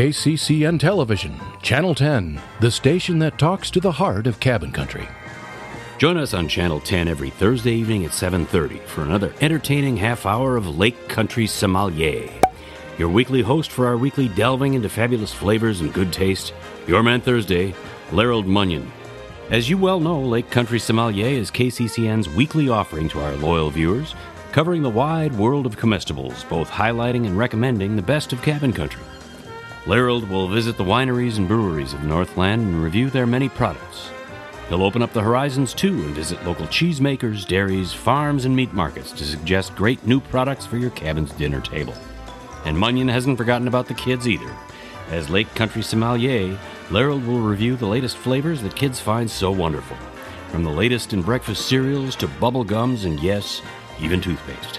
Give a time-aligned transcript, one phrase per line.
[0.00, 5.06] KCCN Television, Channel 10, the station that talks to the heart of cabin country.
[5.98, 10.56] Join us on Channel 10 every Thursday evening at 7:30 for another entertaining half hour
[10.56, 12.30] of Lake Country Sommelier.
[12.96, 16.54] Your weekly host for our weekly delving into fabulous flavors and good taste,
[16.86, 17.74] your man Thursday,
[18.10, 18.90] Larold Munyon.
[19.50, 24.14] As you well know, Lake Country Sommelier is KCCN's weekly offering to our loyal viewers,
[24.50, 29.02] covering the wide world of comestibles, both highlighting and recommending the best of cabin country.
[29.90, 34.10] Larold will visit the wineries and breweries of Northland and review their many products.
[34.68, 39.10] He'll open up the horizons too and visit local cheesemakers, dairies, farms, and meat markets
[39.10, 41.92] to suggest great new products for your cabin's dinner table.
[42.64, 44.54] And Munyon hasn't forgotten about the kids either.
[45.10, 46.56] As Lake Country Sommelier,
[46.92, 49.96] Larold will review the latest flavors that kids find so wonderful.
[50.50, 53.60] From the latest in breakfast cereals to bubble gums and yes,
[53.98, 54.78] even toothpaste.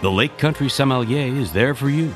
[0.00, 2.14] The Lake Country Sommelier is there for you.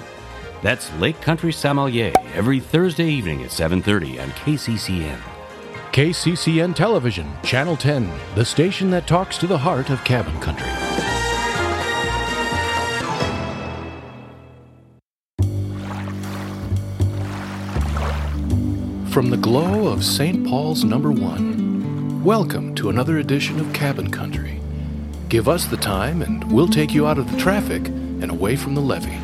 [0.62, 5.18] That's Lake Country Sommelier every Thursday evening at 7:30 on KCCN.
[5.90, 10.68] KCCN Television, Channel 10, the station that talks to the heart of cabin country.
[19.10, 20.46] From the glow of St.
[20.46, 24.60] Paul's number one, welcome to another edition of Cabin Country.
[25.28, 28.76] Give us the time and we'll take you out of the traffic and away from
[28.76, 29.18] the levee.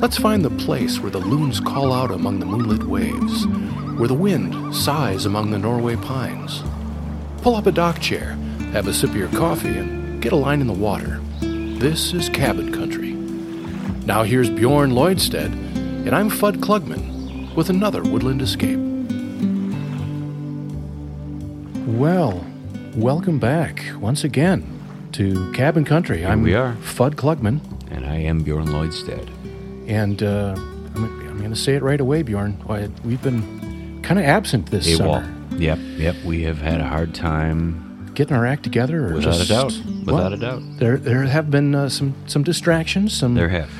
[0.00, 3.46] Let's find the place where the loons call out among the moonlit waves,
[3.96, 6.62] where the wind sighs among the Norway pines.
[7.42, 8.32] Pull up a dock chair,
[8.72, 11.20] have a sip of your coffee, and get a line in the water.
[11.40, 13.12] This is cabin country.
[14.04, 15.52] Now here's Bjorn Lloydstead,
[16.06, 18.80] and I'm Fudd Klugman with another woodland escape.
[21.86, 22.44] Well,
[22.96, 26.26] welcome back once again to Cabin Country.
[26.26, 26.74] I'm we are.
[26.74, 27.60] Fudd Klugman.
[27.90, 29.33] And I am Bjorn Lloydstead.
[29.86, 32.58] And uh, I'm, I'm going to say it right away, Bjorn.
[33.04, 34.96] We've been kind of absent this AWOL.
[34.96, 35.34] summer.
[35.56, 36.16] Yep, yep.
[36.24, 38.10] We have had a hard time.
[38.14, 39.72] Getting our act together, or Without a doubt.
[40.04, 40.62] Without well, a doubt.
[40.78, 43.70] There, there have been uh, some some distractions, some There have.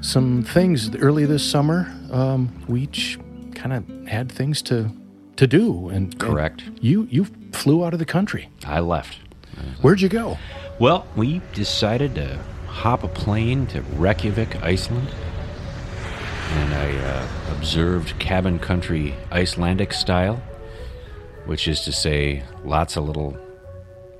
[0.00, 1.92] some things early this summer.
[2.10, 3.18] Um, we each
[3.54, 4.90] kind of had things to
[5.36, 6.62] to do, and and Correct.
[6.80, 8.48] you you flew out of the country.
[8.64, 9.18] I left.
[9.82, 10.38] Where'd you go?
[10.78, 15.08] Well, we decided to hop a plane to Reykjavik, Iceland.
[16.52, 20.42] And I uh, observed cabin country Icelandic style,
[21.44, 23.36] which is to say, lots of little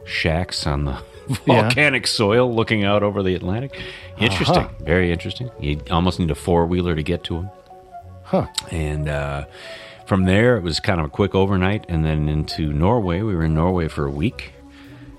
[0.05, 1.03] shacks on the
[1.47, 1.63] Yeah.
[1.63, 3.81] volcanic soil looking out over the Atlantic.
[4.19, 4.59] Interesting.
[4.65, 4.85] Uh-huh.
[4.85, 5.51] Very interesting.
[5.59, 7.51] You almost need a four wheeler to get to them.
[8.23, 8.47] Huh?
[8.71, 9.47] And uh,
[10.07, 13.23] from there, it was kind of a quick overnight, and then into Norway.
[13.23, 14.53] We were in Norway for a week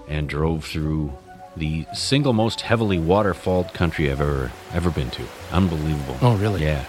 [0.08, 1.12] and drove through
[1.58, 5.24] the single most heavily waterfalled country I've ever ever been to.
[5.52, 6.18] Unbelievable.
[6.22, 6.62] Oh, really?
[6.64, 6.86] Yeah.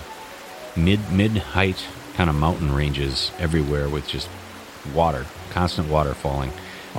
[0.84, 1.84] Mid mid height
[2.14, 4.28] kind of mountain ranges everywhere with just
[4.94, 6.52] water, constant water falling.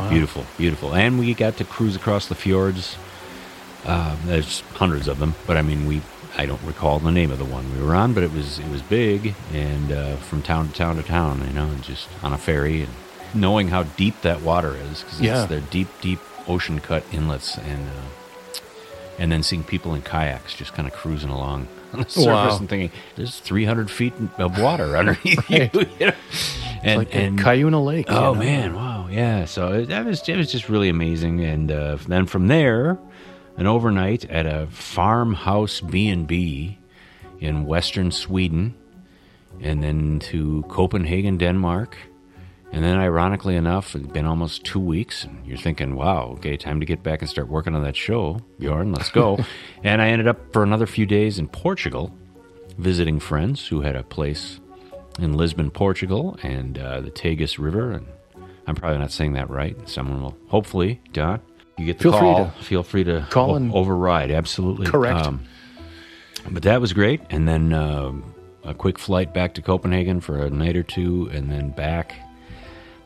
[0.09, 0.93] Beautiful, beautiful.
[0.95, 2.95] And we got to cruise across the fjords.
[3.85, 6.01] Uh, there's hundreds of them, but I mean, we
[6.37, 8.69] I don't recall the name of the one we were on, but it was it
[8.69, 12.31] was big and uh, from town to town to town, you know, and just on
[12.33, 12.91] a ferry and
[13.33, 15.45] knowing how deep that water is because Yeah.
[15.45, 18.01] they're deep, deep ocean cut inlets and uh,
[19.17, 22.57] and then seeing people in kayaks just kind of cruising along on the surface Wow.
[22.57, 25.73] and thinking there's 300 feet of water underneath Right.
[25.73, 26.13] you, you know?
[26.83, 28.09] and like and Cuyuna Lake.
[28.09, 28.39] you Oh know?
[28.39, 29.45] man, wow, yeah.
[29.45, 32.97] So it, that was it was just really amazing, and uh, then from there,
[33.57, 36.77] an overnight at a farmhouse B and B
[37.39, 38.73] in western Sweden,
[39.61, 41.97] and then to Copenhagen, Denmark,
[42.71, 46.79] And then, ironically enough, it's been almost two weeks, and you're thinking, wow, okay, time
[46.79, 48.39] to get back and start working on that show.
[48.59, 49.39] Bjorn, let's go.
[49.83, 52.15] and I ended up for another few days in Portugal,
[52.77, 54.59] visiting friends who had a place
[55.19, 57.91] in Lisbon, Portugal, and uh, the Tagus River.
[57.91, 58.05] And
[58.67, 59.75] I'm probably not saying that right.
[59.89, 61.41] Someone will, hopefully, Don,
[61.79, 62.45] you get the Feel free call.
[62.57, 64.29] to feel free to call o- and- override.
[64.29, 64.85] Absolutely.
[64.85, 65.27] Correct.
[66.51, 67.21] but that was great.
[67.31, 71.49] And then um a quick flight back to Copenhagen for a night or two, and
[71.49, 72.13] then back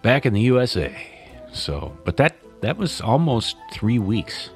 [0.03, 0.95] back in the USA.
[1.51, 4.51] So, but that that was almost three weeks.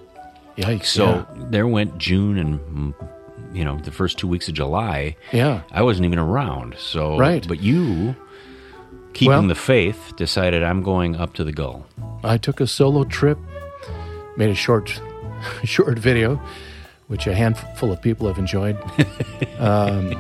[0.57, 0.85] Yikes.
[0.85, 1.25] So yeah.
[1.49, 2.93] there went June and
[3.53, 5.15] you know the first two weeks of July.
[5.31, 5.61] Yeah.
[5.71, 6.75] I wasn't even around.
[6.77, 7.47] So Right.
[7.47, 8.15] but you
[9.13, 11.85] keeping Well- the faith decided I'm going up to the Gull.
[12.23, 13.37] I took a solo trip,
[14.35, 14.99] made a short,
[15.63, 16.39] short video,
[17.07, 18.77] which a handful of people have enjoyed.
[19.59, 20.13] um,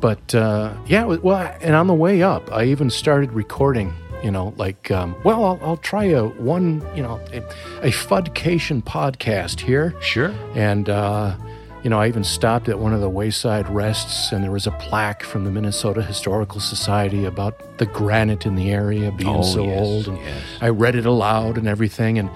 [0.00, 3.92] but uh, yeah, well, and on the way up, I even started recording.
[4.22, 7.38] You know, like, um, well, I'll, I'll try a one, you know, a,
[7.86, 9.94] a Fudcation podcast here.
[10.00, 10.32] Sure.
[10.54, 11.36] And, uh,
[11.82, 14.70] you know, I even stopped at one of the wayside rests, and there was a
[14.72, 19.64] plaque from the Minnesota Historical Society about the granite in the area being Oh, so
[19.64, 20.06] yes, old.
[20.06, 20.42] And yes.
[20.60, 22.20] I read it aloud and everything.
[22.20, 22.30] And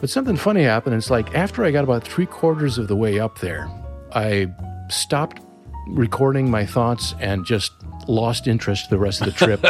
[0.00, 0.94] but something funny happened.
[0.94, 3.68] It's like after I got about three quarters of the way up there,
[4.12, 4.46] I
[4.90, 5.42] stopped
[5.88, 7.72] recording my thoughts and just
[8.08, 9.60] lost interest the rest of the trip,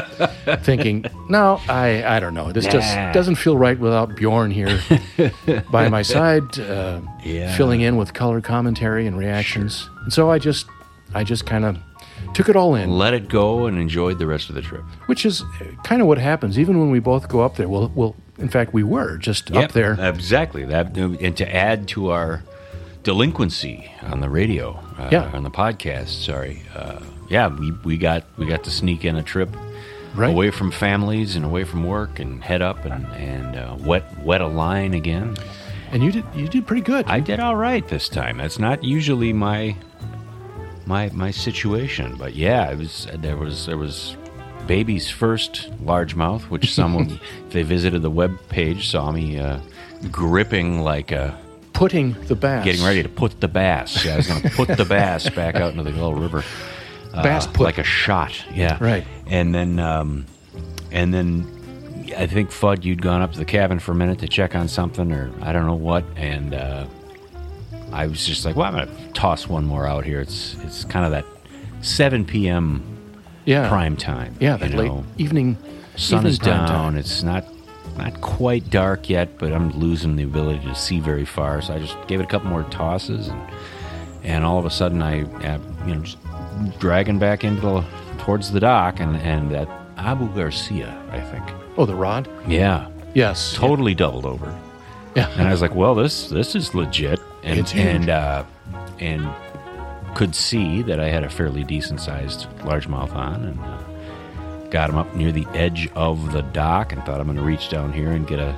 [0.64, 2.52] thinking, no, I, I don't know.
[2.52, 2.70] This Nah.
[2.72, 4.80] just doesn't feel right without Bjorn here
[5.72, 7.54] by my side, uh, Yeah.
[7.56, 9.88] filling in with color commentary and reactions.
[10.04, 10.66] And so I just,
[11.14, 11.76] I just kind of
[12.34, 14.84] took it all in, Let it go and enjoyed the rest of the trip.
[15.06, 15.42] which is
[15.84, 16.58] kind of what happens.
[16.58, 19.64] Even when we both go up there, well, well, in fact, we were just Yep,
[19.64, 19.92] up there.
[19.98, 20.64] Exactly.
[20.64, 22.44] That and to add to our
[23.02, 25.30] delinquency on the radio, uh, Yeah.
[25.32, 26.08] on the podcast.
[26.24, 26.62] Sorry.
[26.74, 29.50] Uh, yeah, we, we got we got to sneak in a trip
[30.14, 30.30] Right.
[30.30, 34.40] away from families and away from work and head up and and uh, wet wet
[34.40, 35.36] a line again.
[35.92, 37.06] And you did, you did pretty good.
[37.06, 38.38] I did all right this time.
[38.38, 39.76] That's not usually my
[40.86, 44.16] my my situation, but yeah, it was there was there was
[44.66, 49.60] baby's first largemouth, which someone if they visited the web page saw me uh,
[50.10, 51.38] gripping like a
[51.74, 52.64] Putting the bass.
[52.64, 54.04] getting ready to put the bass.
[54.04, 56.42] Yeah, I was going to put the bass back out into the Gull River.
[57.12, 57.64] Uh, Bass put.
[57.64, 58.44] like a shot.
[58.52, 59.04] Yeah, Right.
[59.26, 60.26] And then, um,
[60.90, 61.46] and then,
[62.16, 64.68] I think Fudd, you'd gone up to the cabin for a minute to check on
[64.68, 66.86] something, or I don't know what, and uh,
[67.92, 71.04] I was just like, "Well, I'm to toss one more out here." It's it's kind
[71.04, 71.24] of that
[71.82, 72.82] 7 p.m.
[73.44, 73.68] yeah.
[73.68, 74.34] prime time.
[74.40, 75.04] Yeah, you that late know.
[75.18, 75.56] evening.
[75.96, 76.68] Sun evening is prime down.
[76.68, 76.96] time.
[76.96, 77.44] It's not
[77.96, 81.60] not quite dark yet, but I'm losing the ability to see very far.
[81.60, 83.40] So I just gave it a couple more tosses, and
[84.22, 86.18] and all of a sudden I, uh, you know, just
[86.78, 87.84] dragging back into the
[88.18, 91.44] towards the dock, and and that Abu Garcia, I think.
[91.76, 92.28] Oh, the rod.
[92.46, 93.54] Yeah, Yes.
[93.54, 94.54] totally doubled over.
[95.14, 95.28] Yeah.
[95.36, 97.86] And I was like, well, this this is legit, and It's huge.
[97.86, 98.44] and uh,
[99.00, 99.28] and
[100.14, 104.96] could see that I had a fairly decent sized largemouth on, and uh, got him
[104.96, 108.10] up near the edge of the dock, and thought I'm going to reach down here
[108.12, 108.54] and get a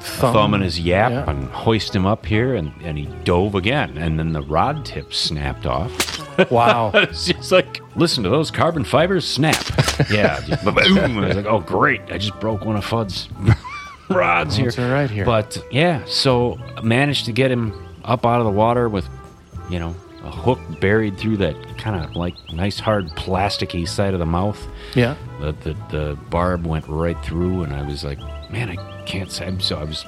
[0.00, 1.30] thumb, in his yap yeah.
[1.30, 5.12] and hoist him up here, and, and he dove again, and then the rod tip
[5.12, 6.18] snapped off.
[6.50, 6.92] Wow.
[6.98, 9.64] It's just like, listen to those carbon fibers snap.
[10.10, 11.18] yeah, just boom.
[11.18, 12.00] I was like, oh, great.
[12.08, 13.28] I just broke one of Fudd's
[14.08, 14.66] rods here.
[14.66, 15.24] That's all right here.
[15.24, 17.72] But yeah, so managed to get him
[18.04, 19.08] up out of the water with,
[19.70, 24.20] you know, a hook buried through that kind of like nice hard plasticky side of
[24.20, 24.60] the mouth.
[24.94, 25.16] yeah.
[25.40, 28.18] The, the the barb went right through, and I was like,
[28.50, 29.52] man, I can't say.
[29.60, 30.04] So I was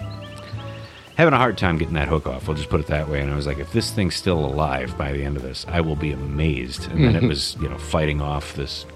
[1.16, 2.46] having a hard time getting that hook off.
[2.46, 3.20] We'll just put it that way.
[3.20, 5.80] And I was like, if this thing's still alive by the end of this, I
[5.80, 6.90] will be amazed.
[6.90, 8.86] And then it was, you know, fighting off this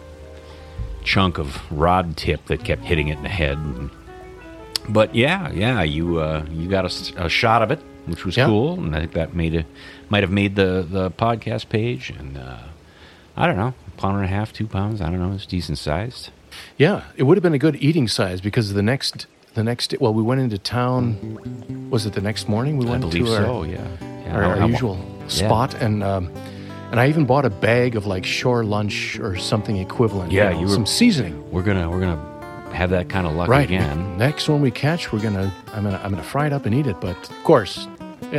[1.03, 3.59] chunk of rod tip that kept hitting it in the head.
[3.59, 3.91] And,
[4.89, 8.47] but yeah, yeah, you uh, you got a shot of it, which was Yeah.
[8.47, 9.67] cool, and I think that made it
[10.09, 12.11] might have made the the podcast page.
[12.11, 12.59] And uh,
[13.37, 15.01] I don't know, pound and a half, two pounds.
[15.01, 16.31] I don't know, it's decent sized.
[16.79, 17.03] Yeah.
[17.17, 20.13] It would have been a good eating size because the next, the next, day, well,
[20.13, 21.89] we went into town.
[21.91, 22.77] Was it the next morning?
[22.77, 23.63] We I went believe to our, so.
[23.65, 26.31] Yeah, yeah our, our usual spot, and um,
[26.91, 30.33] and I even bought a bag of like shore lunch or something equivalent.
[30.33, 31.51] Yeah, know, you were- some seasoning.
[31.51, 33.65] We're gonna we're gonna have that kind of luck Right.
[33.65, 34.19] again.
[34.19, 36.87] Next one we catch, we're gonna I'm gonna I'm gonna fry it up and eat
[36.89, 37.01] it.
[37.01, 37.87] But of course,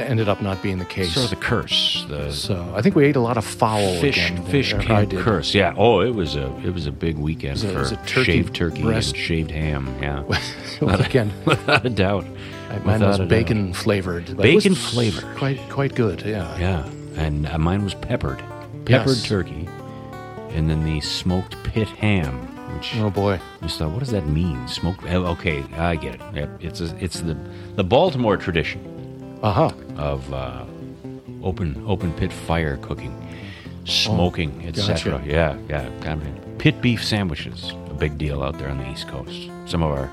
[0.04, 1.14] ended up not being the case.
[1.14, 3.96] Sort of the curse, the so I think we ate a lot of fowl.
[4.00, 4.44] fish again.
[4.46, 5.20] fish Or I camp did.
[5.22, 5.54] curse.
[5.54, 5.74] Yeah.
[5.78, 9.14] Oh, it was a it was a big weekend a- for turkey shaved turkey breast.
[9.16, 9.96] and shaved ham.
[10.02, 10.24] Yeah,
[11.06, 12.26] again, without a doubt.
[12.84, 13.30] mine was a doubt.
[13.30, 14.36] bacon flavored.
[14.36, 15.24] but it was Bacon flavored.
[15.38, 16.22] Quite quite good.
[16.24, 16.58] Yeah.
[16.60, 18.40] Yeah, and uh, mine was peppered,
[18.88, 19.04] Yes.
[19.06, 19.68] peppered turkey,
[20.50, 23.40] and then the smoked pit ham which Oh boy.
[23.62, 24.68] just thought, what does that mean?
[24.68, 24.98] Smoke?
[25.10, 26.50] oh, Okay, I get it.
[26.60, 27.38] It's a, it's the
[27.76, 28.82] the Baltimore tradition
[29.42, 29.72] Uh huh.
[29.98, 30.66] Of uh,
[31.44, 33.16] open open pit fire cooking,
[33.86, 35.20] smoking, etc.
[35.20, 35.30] gotcha.
[35.30, 35.90] Yeah, yeah.
[36.02, 39.50] Kind of pit beef sandwiches, a big deal out there on the East Coast.
[39.66, 40.10] Some of our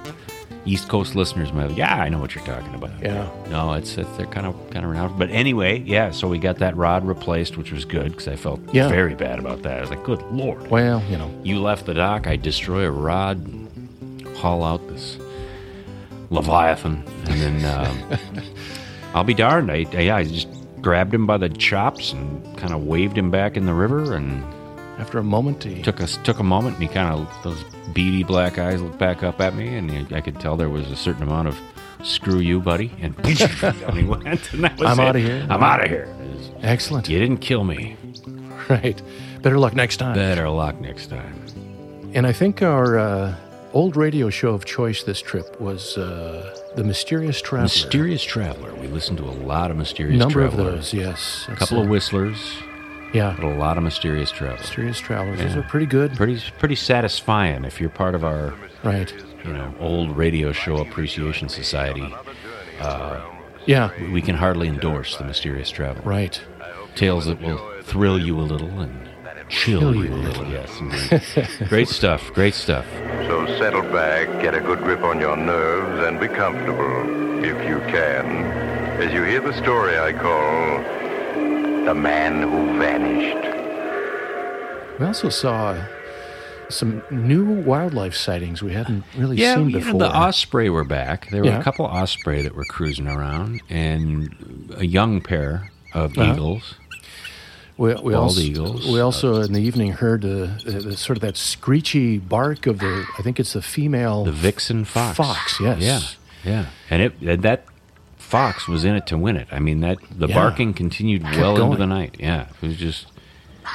[0.64, 2.90] East Coast listeners might, yeah, I know what you're talking about.
[3.02, 3.28] Yeah.
[3.50, 5.18] No, it's, it's they're kind of kind of renowned.
[5.18, 6.10] But anyway, yeah.
[6.12, 8.88] So we got that rod replaced, which was good because I felt Yeah.
[8.88, 9.78] very bad about that.
[9.78, 10.70] I was like, good lord.
[10.70, 11.30] Well, you know.
[11.42, 13.44] You left the dock, I destroy a rod,
[14.36, 15.18] haul out this
[16.30, 18.18] Leviathan, and then um,
[19.14, 19.70] I'll be darned.
[19.70, 20.48] I, yeah, I just
[20.80, 24.42] grabbed him by the chops and kind of waved him back in the river, and
[24.98, 28.22] After a moment, he took us took a moment, and he kind of those beady
[28.24, 31.22] black eyes looked back up at me, and I could tell there was a certain
[31.22, 31.58] amount of
[32.02, 33.16] "screw you, buddy," and
[33.60, 34.52] down he went.
[34.52, 35.46] And that was I'm out of here.
[35.50, 36.08] I'm out of here.
[36.62, 37.08] excellent.
[37.08, 37.96] You didn't kill me.
[38.68, 39.00] Right.
[39.42, 40.14] Better luck next time.
[40.14, 41.34] Better luck next time.
[42.14, 43.34] And I think our uh,
[43.72, 47.64] old radio show of choice this trip was uh, the Mysterious Traveler.
[47.64, 48.74] Mysterious Traveler.
[48.74, 50.68] We listened to a lot of Mysterious number Traveler.
[50.68, 51.46] of those, yes.
[51.48, 52.56] A couple of whistlers,
[53.12, 54.58] yeah, but a lot of Mysterious Traveler.
[54.58, 55.38] Mysterious Travelers.
[55.38, 56.14] Those are pretty good.
[56.14, 59.12] Pretty pretty satisfying if you're part of our right.
[59.44, 62.12] you know old radio show appreciation society.
[63.66, 63.90] Yeah.
[64.10, 66.02] We can hardly endorse the Mysterious Traveler.
[66.04, 66.40] Right.
[66.96, 69.08] Tales that will thrill you a little and
[69.52, 70.46] chill you a little.
[70.48, 71.68] Yes, indeed.
[71.68, 72.32] great stuff.
[72.32, 72.86] Great stuff.
[73.28, 77.78] So settle back, get a good grip on your nerves, and be comfortable, if you
[77.92, 78.26] can,
[79.02, 83.48] as you hear the story I call The Man Who Vanished.
[84.98, 85.76] We also saw
[86.68, 89.92] some new wildlife sightings we hadn't really Yeah, seen before.
[89.94, 91.28] know, the osprey were back.
[91.30, 91.58] There were Yeah.
[91.60, 96.32] a couple osprey that were cruising around, and a young pair of Uh-huh.
[96.32, 96.74] eagles.
[97.76, 98.86] We, we bald also, eagles.
[98.86, 100.28] We also in the evening heard uh,
[100.64, 103.06] the, the sort of that screechy bark of the.
[103.18, 104.24] I think it's the female.
[104.24, 105.16] The vixen fox.
[105.16, 105.80] Fox, yes.
[105.80, 106.00] Yeah,
[106.50, 106.66] yeah.
[106.90, 107.64] And it and that
[108.18, 109.48] fox was in it to win it.
[109.50, 110.34] I mean, that the Yeah.
[110.34, 111.72] barking continued well going.
[111.72, 112.16] into the night.
[112.18, 113.06] Yeah, it was just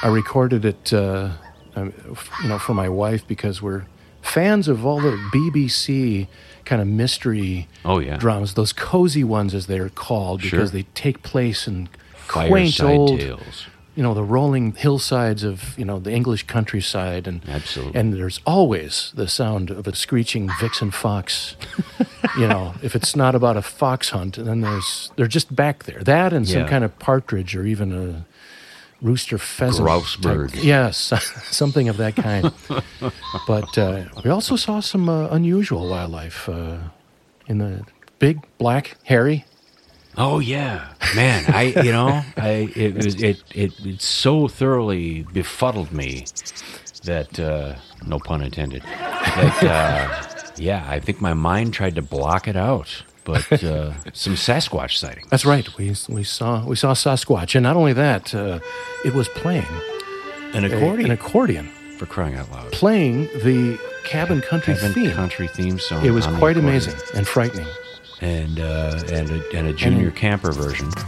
[0.02, 1.30] I recorded it, uh,
[1.76, 3.84] you know, for my wife because we're
[4.22, 6.28] fans of all the BBC
[6.64, 8.16] kind of mystery Oh, yeah.
[8.18, 10.50] dramas, those cozy ones as they're called, Sure.
[10.58, 11.88] because they take place in
[12.28, 13.66] quaint fireside old, tales.
[13.98, 17.98] You know, the rolling hillsides of you know the English countryside, and Absolutely.
[17.98, 21.56] and there's always the sound of a screeching vixen fox.
[22.38, 26.00] you know, if it's not about a fox hunt, then there's they're just back there.
[26.04, 26.68] That and some Yeah.
[26.68, 28.24] kind of partridge or even a
[29.02, 29.84] rooster pheasant.
[29.84, 30.54] Grouse bird.
[30.54, 30.96] Yes,
[31.50, 32.52] something of that kind.
[33.48, 36.76] but uh, we also saw some uh, unusual wildlife uh,
[37.48, 37.82] in the
[38.20, 39.44] big, black, hairy.
[40.20, 41.44] Oh yeah, man.
[41.48, 46.26] I you know I it was it it it so thoroughly befuddled me
[47.04, 48.82] that uh, no pun intended.
[48.82, 53.04] That uh, yeah, I think my mind tried to block it out.
[53.24, 55.26] But uh, some Sasquatch sighting.
[55.30, 55.68] That's right.
[55.76, 58.58] We, we saw we saw Sasquatch, and not only that, uh,
[59.04, 59.66] it was playing
[60.54, 62.72] An a- an accordion, for crying out loud.
[62.72, 65.10] playing the cabin country Heaven theme.
[65.12, 66.04] country theme song.
[66.06, 66.88] It was on the quite accordion.
[66.90, 67.66] amazing and frightening.
[68.20, 70.90] And uh, and a, and a junior camper version.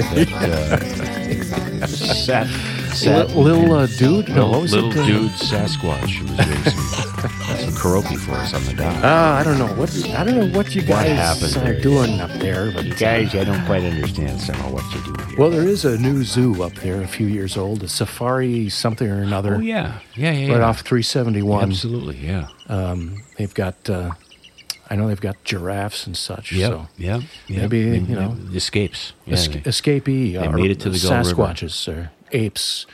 [0.00, 2.46] That, uh, sat,
[2.94, 4.98] sat Li- little uh, dude, no, little, what was little it?
[4.98, 8.94] uh, dude Sasquatch who was doing some, some karaoke for us on the dock.
[9.02, 11.80] Ah, I don't know what I don't know what you guys happened are there?
[11.82, 15.38] doing up there, but Guys, I don't quite understand some of what you do here.
[15.38, 19.08] well, there is a new zoo up there, a few years old, a safari something
[19.10, 20.66] or another, oh yeah, yeah, yeah, right yeah.
[20.66, 21.70] off 371.
[21.70, 22.48] Absolutely, yeah.
[23.36, 24.12] They've got, uh,
[24.90, 26.50] I know they've got giraffes and such.
[26.52, 27.22] Yep, So yep.
[27.48, 29.12] maybe, They- you know, escapes.
[29.24, 30.32] Yeah, they- escapee.
[30.38, 31.30] they made it to the Gull River.
[31.34, 32.86] Sasquatches or apes.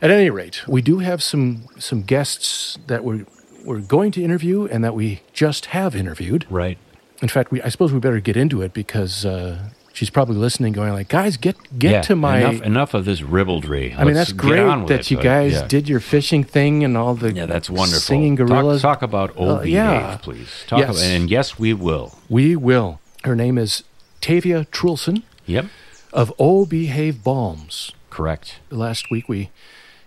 [0.00, 3.24] At any rate, we do have some some guests that we're
[3.64, 6.46] we're going to interview and that we just have interviewed.
[6.50, 6.78] right.
[7.20, 10.72] In fact, we I suppose we better get into it because uh, she's probably listening,
[10.72, 13.92] going like, "Guys, get get yeah, to my." enough, enough of this ribaldry.
[13.94, 15.66] I mean, Let's that's great that it, you guys yeah.
[15.66, 18.00] did your fishing thing and all the Yeah, that's wonderful.
[18.00, 18.82] singing Talk- gorillas.
[18.82, 20.16] Talk, about oh Uh, behave, yeah.
[20.22, 20.48] please.
[20.66, 20.90] Talk Yes.
[20.90, 22.16] about, and yes, we will.
[22.28, 23.00] We will.
[23.24, 23.82] Her name is
[24.20, 25.66] Tavia Trulson Yep,
[26.12, 27.92] of Oh Behave Balms.
[28.10, 28.56] correct.
[28.70, 29.50] last week we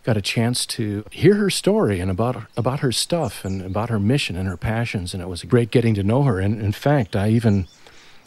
[0.03, 3.99] got a chance to hear her story and about about her stuff and about her
[3.99, 7.15] mission and her passions and it was great getting to know her and in fact
[7.15, 7.67] I even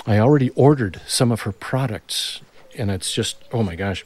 [0.06, 2.40] I already ordered some of her products
[2.76, 4.04] and it's just oh my gosh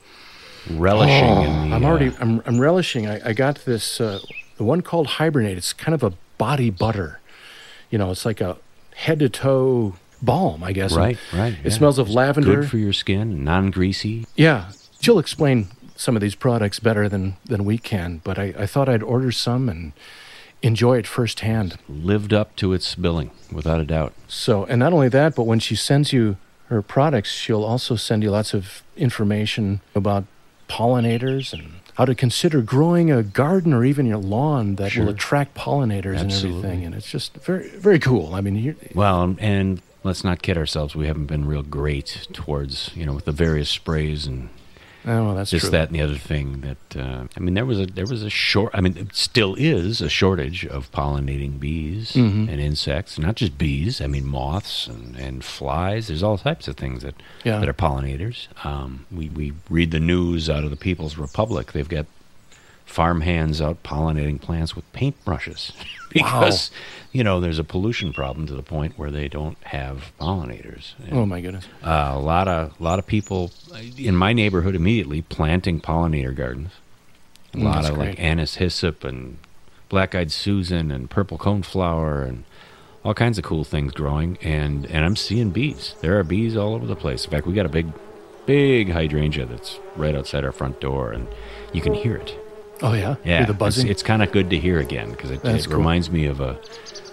[0.71, 1.76] Relishing in the.
[1.76, 4.21] I'm uh, already I'm, I'm relishing I, I got this uh,
[4.57, 7.21] the one called hibernate it's kind of a body butter
[7.90, 8.59] you know it's like a
[8.95, 11.52] head to toe balm I guess right, And right.
[11.52, 11.71] it yeah.
[11.71, 14.26] smells of lavender Good for your skin, non-greasy.
[14.37, 18.21] Yeah, she'll explain some of these products better than than we can.
[18.25, 19.93] But I, I thought I'd order some and
[20.62, 21.79] enjoy it firsthand.
[21.88, 24.12] Lived up to its billing, without a doubt.
[24.27, 26.37] So, and not only that, but when she sends you
[26.67, 30.25] her products, she'll also send you lots of information about
[30.69, 35.05] pollinators and how to consider growing a garden or even your lawn that Sure.
[35.05, 36.85] will attract pollinators and everything.
[36.85, 38.35] And it's just very, very cool.
[38.35, 40.95] I mean, Well, and let's not kid ourselves.
[40.95, 44.50] We haven't been real great towards, you know, with the various sprays and
[45.07, 45.71] oh, that's this, true.
[45.71, 46.61] that, and the other thing.
[46.62, 48.73] That uh, I mean, there was a there was a short.
[48.75, 52.49] I mean, it still is a shortage of pollinating bees Mhm.
[52.49, 53.19] and insects.
[53.19, 54.00] Not just bees.
[54.00, 56.09] I mean, moths and, and flies.
[56.09, 57.14] There's all types of things that
[57.45, 57.59] Yeah.
[57.61, 58.49] that are pollinators.
[58.64, 61.73] Um, we we read the news out of the People's Republic.
[61.73, 62.07] They've got
[62.88, 65.73] farm hands out pollinating plants with paintbrushes
[66.09, 66.71] because
[67.12, 70.95] you know there's a pollution problem to the point where they don't have pollinators.
[71.04, 71.66] And, Oh, my goodness.
[71.85, 73.52] uh, a lot of a lot of people
[73.97, 76.73] in my neighborhood immediately planting pollinator gardens.
[77.54, 78.18] A Mm, lot of like great.
[78.18, 79.38] anise hyssop and
[79.88, 82.45] black-eyed Susan and purple coneflower and
[83.04, 84.37] all kinds of cool things growing.
[84.42, 85.95] And and I'm seeing bees.
[86.00, 87.25] There are bees all over the place.
[87.25, 87.87] In fact, we got a big,
[88.47, 91.26] big hydrangea that's right outside our front door, and
[91.73, 92.37] you can hear it.
[92.82, 93.16] Oh, yeah?
[93.25, 93.87] Yeah, Hear the buzzing?
[93.87, 95.76] It's, it's kind of good to hear again because it, it cool.
[95.78, 96.58] reminds me of a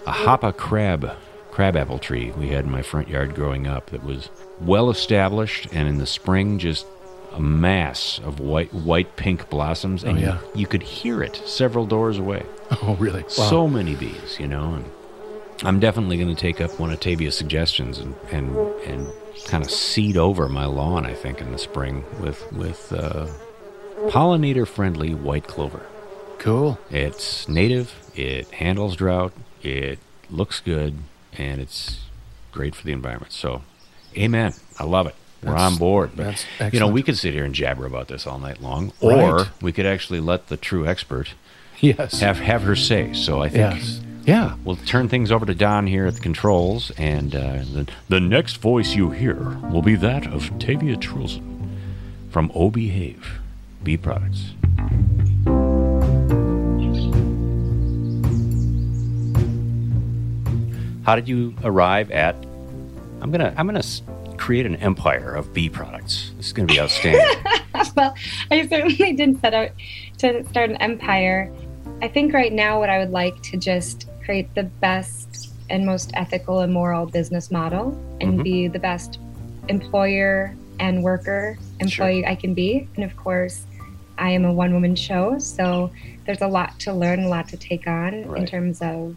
[0.06, 1.10] a hoppa crab
[1.50, 4.28] crabapple tree we had in my front yard growing up that was
[4.60, 6.86] well established, and in the spring just
[7.32, 10.38] a mass of white white pink blossoms, and Oh, yeah.
[10.54, 12.44] you, you could hear it several doors away.
[12.82, 13.22] oh, really?
[13.22, 13.28] Wow.
[13.28, 14.74] So many bees, you know.
[14.74, 14.84] And
[15.64, 18.56] I'm definitely going to take up one of Tavia's suggestions and and
[18.86, 19.10] and
[19.46, 21.04] kind of seed over my lawn.
[21.04, 23.26] I think in the spring with with uh,
[24.10, 25.82] pollinator friendly white clover.
[26.38, 26.78] cool.
[26.90, 27.92] It's native.
[28.14, 29.32] It handles drought.
[29.62, 29.98] It
[30.30, 30.94] looks good,
[31.36, 32.00] and it's
[32.52, 33.32] great for the environment.
[33.32, 33.62] So,
[34.16, 34.54] amen.
[34.78, 35.14] I love it.
[35.42, 36.10] We're That's- on board.
[36.16, 39.18] But, you know, we could sit here and jabber about this all night long, Right.
[39.18, 41.34] or we could actually let the true expert
[41.80, 42.20] Yes.
[42.20, 43.12] have have her say.
[43.12, 44.00] So I think yes.
[44.24, 44.54] Yeah.
[44.64, 48.56] we'll turn things over to Don here at the controls, and uh, the the next
[48.58, 51.68] voice you hear will be that of Tavia Trulson
[52.30, 53.40] from O Behave
[53.86, 54.50] Bee Products.
[61.04, 62.34] How did you arrive at?
[63.20, 63.84] I'm gonna I'm gonna
[64.36, 66.32] create an empire of bee products.
[66.36, 67.22] This is gonna be outstanding.
[67.96, 68.12] well,
[68.50, 69.70] I certainly didn't set out
[70.18, 71.52] to start an empire.
[72.02, 76.10] I think right now, what I would like to just create the best and most
[76.14, 78.42] ethical and moral business model and Mhm.
[78.42, 79.20] be the best
[79.68, 82.88] employer and worker employee I can be.
[82.96, 83.64] And of course,
[84.18, 85.92] I am a one woman show, so
[86.24, 89.16] there's a lot to learn, a lot to take on in terms of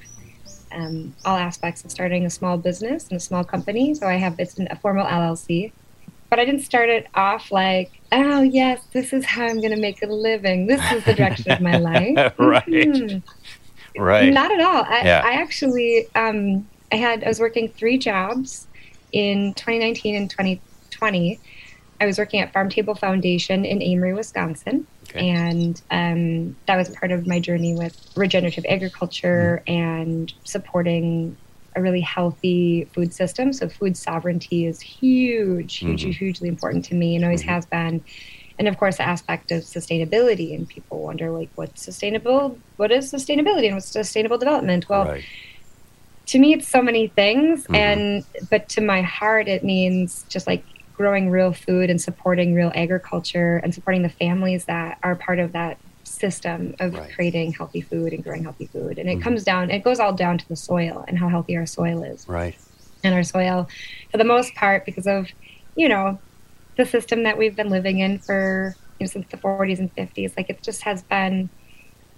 [0.71, 3.93] um, all aspects of starting a small business and a small company.
[3.95, 5.71] So I have it's a formal LLC,
[6.29, 9.79] but I didn't start it off like, oh yes, this is how I'm going to
[9.79, 10.67] make a living.
[10.67, 12.33] This is the direction of my life.
[12.37, 12.65] Right.
[12.65, 13.23] Mhm.
[13.97, 14.31] right.
[14.31, 14.83] Not at all.
[14.83, 15.21] I, Yeah.
[15.25, 18.67] I actually, um, I had, I was working three jobs
[19.11, 21.39] in 2019 and 2020.
[22.01, 24.87] I was working at Farm Table Foundation in Amery, Wisconsin.
[25.09, 25.27] Okay.
[25.29, 31.35] And um, that was part of my journey with regenerative agriculture and supporting
[31.75, 33.53] a really healthy food system.
[33.53, 36.13] So, food sovereignty is huge, huge, Mhm.
[36.13, 37.47] hugely important to me and always Mhm.
[37.49, 38.03] has been
[38.57, 43.09] and of course the aspect of sustainability and people wonder like what's sustainable what is
[43.09, 45.23] sustainability and what's sustainable development well right.
[46.25, 47.75] to me it's so many things Mhm.
[47.75, 50.65] and but to my heart it means just like
[50.99, 55.53] growing real food and supporting real agriculture and supporting the families that are part of
[55.53, 57.13] that system of Right.
[57.15, 59.23] creating healthy food and growing healthy food and it Mhm.
[59.23, 62.25] comes down it goes all down to the soil and how healthy our soil is
[62.27, 62.55] Right.
[63.03, 63.67] and our soil
[64.11, 65.27] for the most part because of
[65.75, 66.21] you know
[66.77, 70.33] the system that we've been living in for you know, since the 40s and 50s
[70.35, 71.49] like it just has been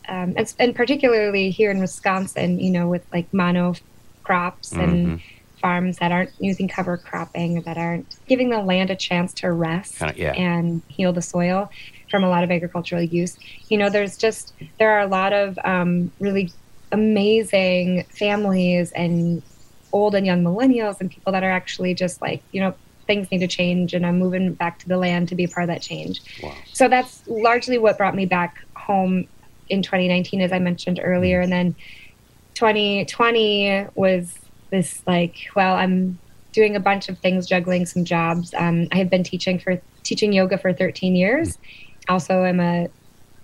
[0.08, 3.76] um, and, and particularly here in wisconsin you know with like mono
[4.24, 5.22] crops and Mhm.
[5.62, 10.00] Farms that aren't using cover cropping that aren't giving the land a chance to rest
[10.00, 10.34] Kinda- yeah.
[10.34, 11.70] and heal the soil
[12.10, 13.38] from a lot of agricultural use
[13.70, 16.52] you know there's just there are a lot of um, really
[16.92, 19.42] amazing families and
[19.94, 22.74] old and young millennials and people that are actually just like you know
[23.08, 25.64] things need to change and i'm moving back to the land to be a part
[25.64, 26.54] of that change Wow.
[26.74, 29.28] so that's largely what brought me back home
[29.70, 31.76] in 2019 as i mentioned earlier and then
[32.56, 34.38] 2020 was
[34.72, 36.20] this like well i'm
[36.54, 40.34] doing a bunch of things juggling some jobs um, i have been teaching for teaching
[40.34, 41.58] yoga for 13 years
[42.10, 42.88] also i'm a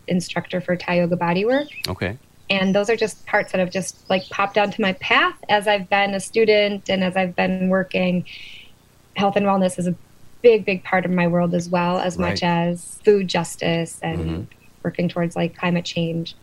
[0.07, 2.17] instructor for thai yoga bodywork Okay.
[2.49, 5.89] and those are just parts that have just like popped onto my path as I've
[5.89, 8.25] been a student and as I've been working.
[9.17, 9.95] Health and wellness is a
[10.41, 14.47] big, big part of my world as well, as much as food justice and Mhm.
[14.83, 16.35] working towards like climate change.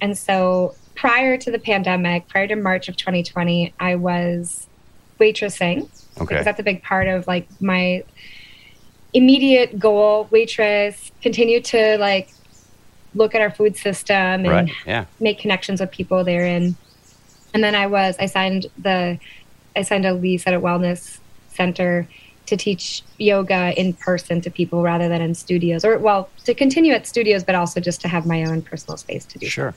[0.00, 4.66] And so prior to the pandemic, prior to March of 2020, I was
[5.20, 5.82] waitressing.
[6.16, 6.24] Okay.
[6.26, 8.02] Because that's a big part of like my
[9.14, 12.30] immediate goal, waitress, continue to like
[13.14, 14.72] look at our food system and Right.
[14.86, 15.04] Yeah.
[15.20, 16.76] make connections with people therein.
[17.54, 19.18] And then I was I signed the
[19.74, 22.06] I signed a lease at a wellness center
[22.46, 26.92] to teach yoga in person to people rather than in studios or well to continue
[26.92, 29.72] at studios but also just to have my own personal space to do so.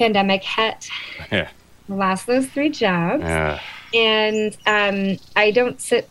[0.00, 0.88] Pandemic hit
[1.30, 1.48] Yeah.
[1.88, 3.58] lost those three jobs Uh,
[3.92, 6.08] and um, i don't sit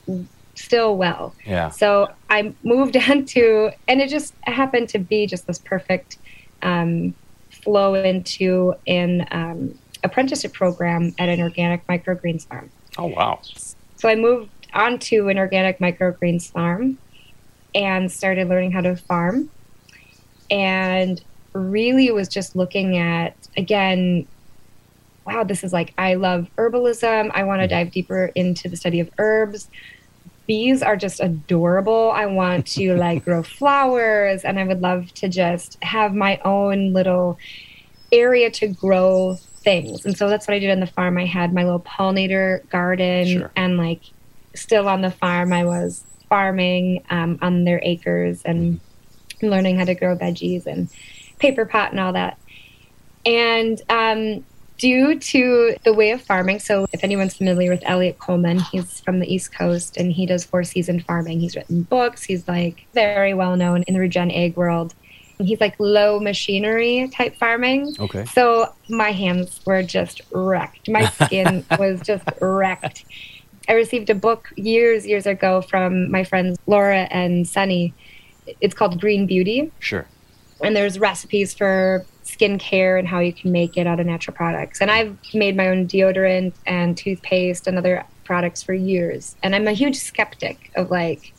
[0.56, 1.70] still well yeah.
[1.70, 6.18] so I moved on to, and it just happened to be just this perfect
[6.62, 7.16] um,
[7.64, 9.74] flow into an um,
[10.04, 12.70] apprenticeship program at an organic microgreens farm.
[13.00, 13.40] Oh wow.
[13.96, 17.00] So I moved on to an organic microgreens farm
[17.74, 19.50] and started learning how to farm.
[20.52, 21.20] And
[21.54, 24.28] really was just looking at, again,
[25.26, 27.32] wow, this is like, I love herbalism.
[27.34, 29.70] I want to dive deeper into the study of herbs.
[30.48, 32.12] Bees are just adorable.
[32.12, 36.94] I want to like grow flowers and I would love to just have my own
[36.94, 37.38] little
[38.12, 40.06] area to grow things.
[40.06, 41.18] And so that's what I did on the farm.
[41.18, 43.52] I had my little pollinator garden Sure.
[43.56, 44.02] and like
[44.56, 48.80] still on the farm, I was farming um, on their acres and
[49.42, 50.90] learning how to grow veggies and
[51.40, 52.38] paper pot and all that.
[53.26, 54.46] And um,
[54.78, 59.20] due to the way of farming, so if anyone's familiar with Eliot Coleman, he's from
[59.20, 61.40] the East Coast and he does four season farming.
[61.40, 64.94] He's written books, he's like very well known in the regen ag world.
[65.38, 67.96] And he's like low machinery type farming.
[67.98, 68.26] Okay.
[68.26, 70.90] So my hands were just wrecked.
[70.90, 73.06] My skin was just wrecked.
[73.70, 77.94] I received a book years, years ago from my friends Laura and Sunny.
[78.60, 80.08] It's called Green Beauty Sure.
[80.62, 84.82] And there's recipes for skincare and how you can make it out of natural products.
[84.82, 89.36] And I've made my own deodorant and toothpaste and other products for years.
[89.42, 91.34] And I'm a huge skeptic of like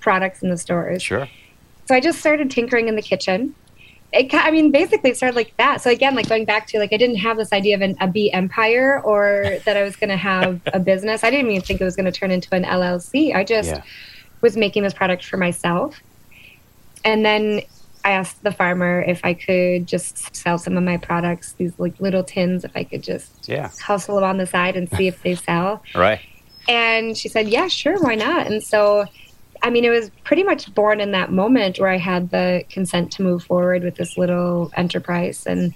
[0.00, 1.02] products in the stores.
[1.02, 1.28] Sure.
[1.86, 3.54] So I just started tinkering in the kitchen.
[4.12, 5.80] It, I mean, basically, it started like that.
[5.80, 8.06] So again, like going back to like I didn't have this idea of an, a
[8.08, 11.24] bee empire or that I was going to have a business.
[11.24, 13.34] I didn't even think it was going to turn into an LLC.
[13.34, 13.82] I just Yeah.
[14.40, 15.98] was making this product for myself.
[17.04, 17.62] And then
[18.04, 21.94] I asked the farmer if I could just sell some of my products, these like
[22.00, 23.70] little tins, if I could just Yeah.
[23.80, 25.82] hustle them on the side and see if they sell.
[25.94, 26.20] Right.
[26.68, 28.46] And she said, Yeah, sure, why not?
[28.46, 29.06] And so,
[29.62, 33.12] I mean, it was pretty much born in that moment where I had the consent
[33.12, 35.44] to move forward with this little enterprise.
[35.46, 35.74] And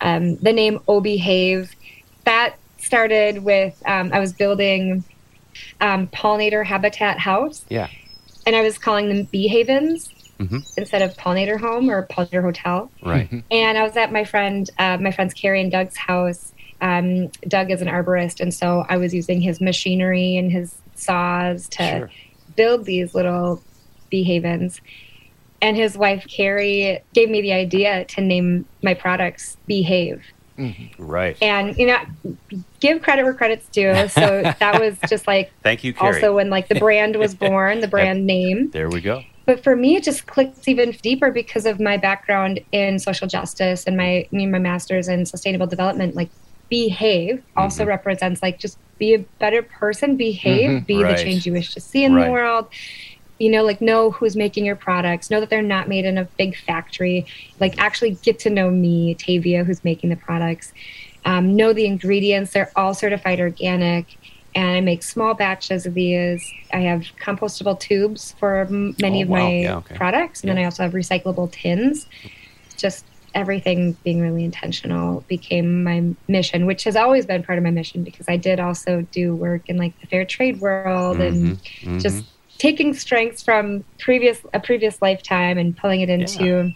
[0.00, 1.74] um, the name O Behave,
[2.24, 5.04] that started with um, I was building
[5.80, 7.88] um, pollinator habitat house, Yeah.
[8.46, 10.08] and I was calling them bee havens
[10.40, 10.62] Mhm.
[10.78, 13.28] instead of pollinator home or pollinator hotel Right.
[13.50, 16.52] and I was at my friend, uh, my friends Carrie and Doug's house.
[16.80, 21.68] Um, Doug is an arborist, and so I was using his machinery and his saws
[21.70, 22.10] to Sure.
[22.56, 23.60] build these little
[24.10, 24.80] bee havens.
[25.62, 30.22] And his wife Carrie gave me the idea to name my products Behave.
[30.98, 31.36] Right.
[31.42, 31.98] And you know,
[32.80, 33.92] give credit where credit's due.
[34.08, 36.14] So that was just like Thank you, Carrie.
[36.16, 39.22] also when like the brand was born, the brand name there we go.
[39.50, 43.82] But for me it just clicks even deeper because of my background in social justice
[43.84, 46.30] and my me my master's in sustainable development like
[46.68, 51.16] behave also represents like just be a better person behave be Right.
[51.16, 52.26] the change you wish to see in Right.
[52.26, 52.66] the world.
[53.40, 56.28] You know like know who's making your products know that they're not made in a
[56.38, 57.26] big factory
[57.58, 60.72] like actually get to know me tavia who's making the products.
[61.24, 64.06] Um, know the ingredients they're all certified organic
[64.54, 69.22] and i make small batches of these i have compostable tubes for m- many Oh,
[69.22, 69.36] of wow.
[69.38, 69.94] my Yeah, okay.
[69.94, 72.06] products and then i also have recyclable tins
[72.78, 77.70] just everything being really intentional became my mission which has always been part of my
[77.70, 81.98] mission because i did also do work in like the fair trade world and Mm-hmm.
[82.00, 82.24] just
[82.58, 86.72] taking strengths from previous a previous lifetime and pulling it into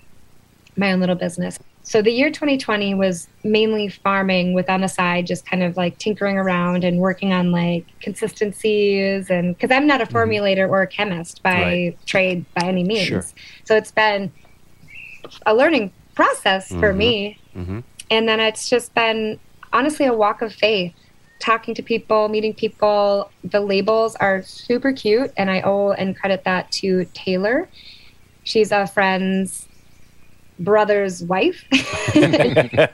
[0.77, 5.27] my own little business so the year 2020 was mainly farming with on the side
[5.27, 10.01] just kind of like tinkering around and working on like consistencies and because i'm not
[10.01, 11.99] a formulator or a chemist by Right.
[12.07, 13.25] trade by any means Sure.
[13.65, 14.33] so it's been
[15.47, 16.97] a learning process for Mhm.
[16.97, 17.85] me Mhm.
[18.11, 19.39] and then it's just been
[19.73, 20.93] honestly a walk of faith
[21.41, 26.45] talking to people meeting people the labels are super cute and i owe and credit
[26.45, 27.69] that to taylor
[28.45, 29.69] she's a friend's
[30.59, 31.65] brother's wife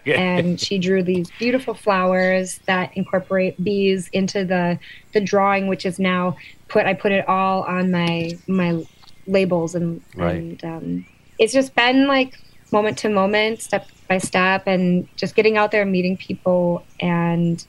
[0.07, 4.79] and she drew these beautiful flowers that incorporate bees into the
[5.13, 6.37] the drawing which is now
[6.69, 8.83] put i put it all on my my
[9.27, 10.37] labels and Right.
[10.37, 11.07] and um,
[11.39, 12.35] it's just been like
[12.73, 17.65] moment to moment step by step and just getting out there and meeting people and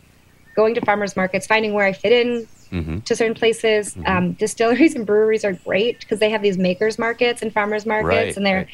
[0.56, 3.00] going to farmers markets, finding where I fit in Mm-hmm.
[3.00, 3.98] to certain places.
[4.06, 8.08] Um, distilleries and breweries are great because they have these makers markets and farmers markets,
[8.08, 8.68] Right, and they're right.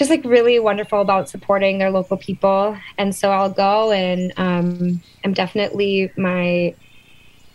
[0.00, 2.74] Just like really wonderful about supporting their local people.
[2.96, 6.74] And so I'll go and um, I'm definitely my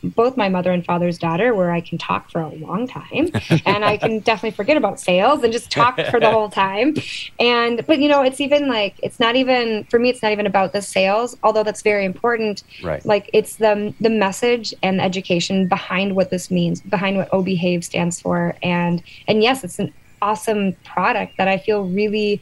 [0.04, 3.32] both my mother and father's daughter where I can talk for a long time
[3.66, 6.94] and I can definitely forget about sales and just talk for the whole time.
[7.40, 10.46] And but you know, it's even like it's not even for me it's not even
[10.46, 12.62] about the sales, although that's very important.
[12.84, 13.04] Right.
[13.04, 17.42] Like it's the the message and the education behind what this means, behind what O
[17.42, 18.56] Behave stands for.
[18.62, 19.92] And and yes, it's an
[20.26, 22.42] awesome product that I feel really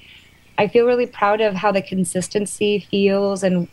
[0.57, 3.67] I feel really proud of how the consistency feels and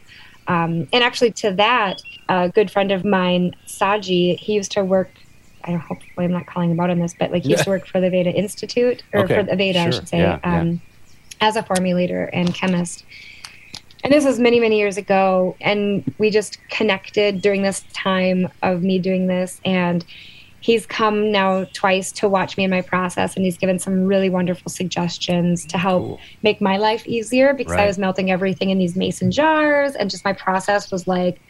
[0.49, 5.11] um, and actually to that, a good friend of mine, Saji, he used to work.
[5.63, 7.71] I don't hopefully I'm not calling him out on this, but like he used to
[7.71, 10.61] work for the Aveda Institute or Okay, for the Aveda, I should say, Yeah, yeah.
[10.61, 10.81] um,
[11.41, 13.05] as a formulator and chemist.
[14.03, 18.83] And this was many, many years ago, and we just connected during this time of
[18.83, 19.61] me doing this.
[19.65, 20.05] And
[20.61, 24.29] he's come now twice to watch me in my process, and he's given some really
[24.31, 26.21] wonderful suggestions to help Cool.
[26.43, 27.85] make my life easier because Right.
[27.85, 31.41] I was melting everything in these mason jars, and just my process was like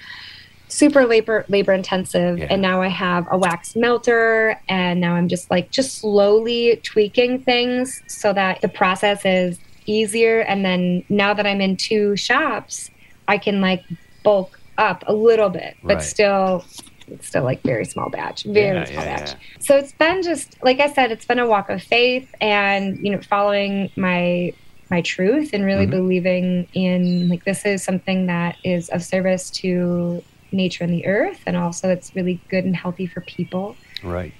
[0.68, 2.46] super labor labor intensive Yeah.
[2.48, 7.42] and now i have a wax melter and now i'm just like just slowly tweaking
[7.42, 12.88] things so that the process is easier and then now that i'm in two shops
[13.26, 13.82] i can like
[14.22, 16.02] bulk up a little bit but Right.
[16.04, 16.64] still
[17.12, 19.36] it's still like very small batch very Yeah, small yeah, batch yeah.
[19.60, 23.10] so it's been just like i said it's been a walk of faith and you
[23.12, 24.52] know following my
[24.90, 25.90] my truth and really Mhm.
[25.90, 31.38] believing in like this is something that is of service to nature and the earth
[31.46, 34.32] and also it's really good and healthy for people Right.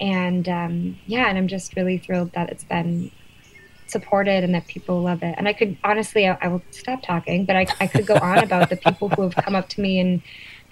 [0.00, 3.10] and um, yeah and i'm just really thrilled that it's been
[3.86, 7.44] supported and that people love it and i could honestly i, I will stop talking
[7.46, 10.00] but I, I could go on about the people who have come up to me
[10.00, 10.22] and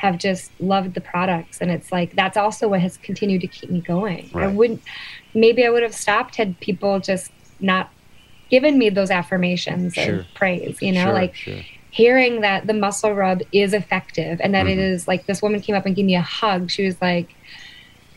[0.02, 1.60] have just loved the products.
[1.60, 4.28] And it's like that's also what has continued to keep me going.
[4.34, 4.82] I wouldn't
[5.34, 7.88] maybe i would have stopped had people just not
[8.50, 10.02] given me those affirmations Sure.
[10.04, 11.60] and praise you know Sure, like sure.
[11.90, 14.92] hearing that the muscle rub is effective and that it Mhm.
[14.92, 16.70] is like this woman came up and gave me a hug.
[16.70, 17.28] She was like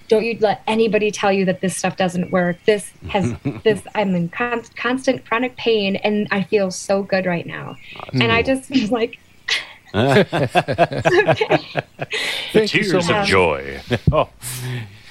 [0.08, 2.58] don't you let anybody tell you that this stuff doesn't work.
[2.66, 7.46] This has this i'm in con- constant chronic pain and i feel so good right
[7.46, 7.76] now.
[8.14, 9.20] And i just was like
[12.54, 13.82] Thank you so Tears of joy.
[14.12, 14.30] oh.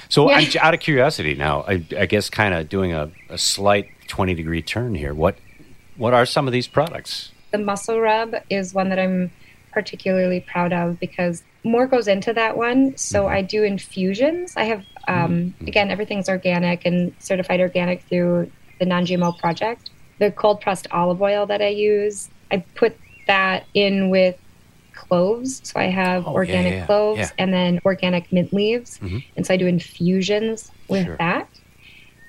[0.09, 0.37] So Yeah.
[0.37, 1.63] I'm out of curiosity now.
[1.63, 5.15] I, I guess kind of doing a, a slight 20 degree turn here.
[5.15, 5.37] What
[5.97, 7.31] what are some of these products?
[7.55, 9.31] the muscle rub is one that i'm
[9.71, 13.35] particularly proud of because more goes into that one so mm-hmm.
[13.35, 15.25] i do infusions i have mm-hmm.
[15.25, 15.67] um, mm-hmm.
[15.69, 21.47] again everything's organic and certified organic through the non-gmo project the cold pressed olive oil
[21.47, 24.37] that i use i put that in with
[24.95, 26.87] cloves so i have Oh, organic yeah, yeah.
[26.87, 27.31] cloves Yeah.
[27.39, 29.23] and then organic mint leaves Mhm.
[29.37, 31.17] and so i do infusions with Sure.
[31.19, 31.49] that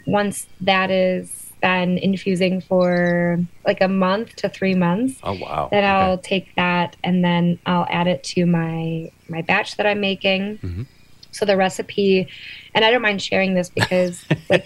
[0.08, 5.70] once that is been infusing for like a month to three months Oh wow.
[5.72, 5.88] then Okay.
[5.92, 10.60] I'll take that and then I'll add it to my my batch that I'm making.
[10.62, 10.86] Mhm.
[11.32, 12.30] So the recipe,
[12.76, 14.66] and I don't mind sharing this because like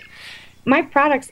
[0.66, 1.32] my products,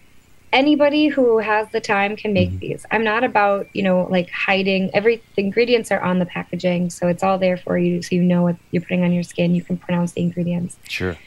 [0.53, 2.59] anybody who has the time can make Mm-hmm.
[2.59, 2.85] these.
[2.91, 7.07] I'm not about you know like hiding every the ingredients are on the packaging, so
[7.07, 9.53] it's all there for you, so you know what you're putting on your skin.
[9.55, 10.77] You can pronounce the ingredients.
[10.87, 11.17] Sure.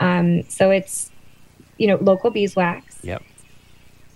[0.00, 1.10] Um, so it's
[1.78, 3.22] you know local beeswax, Yep.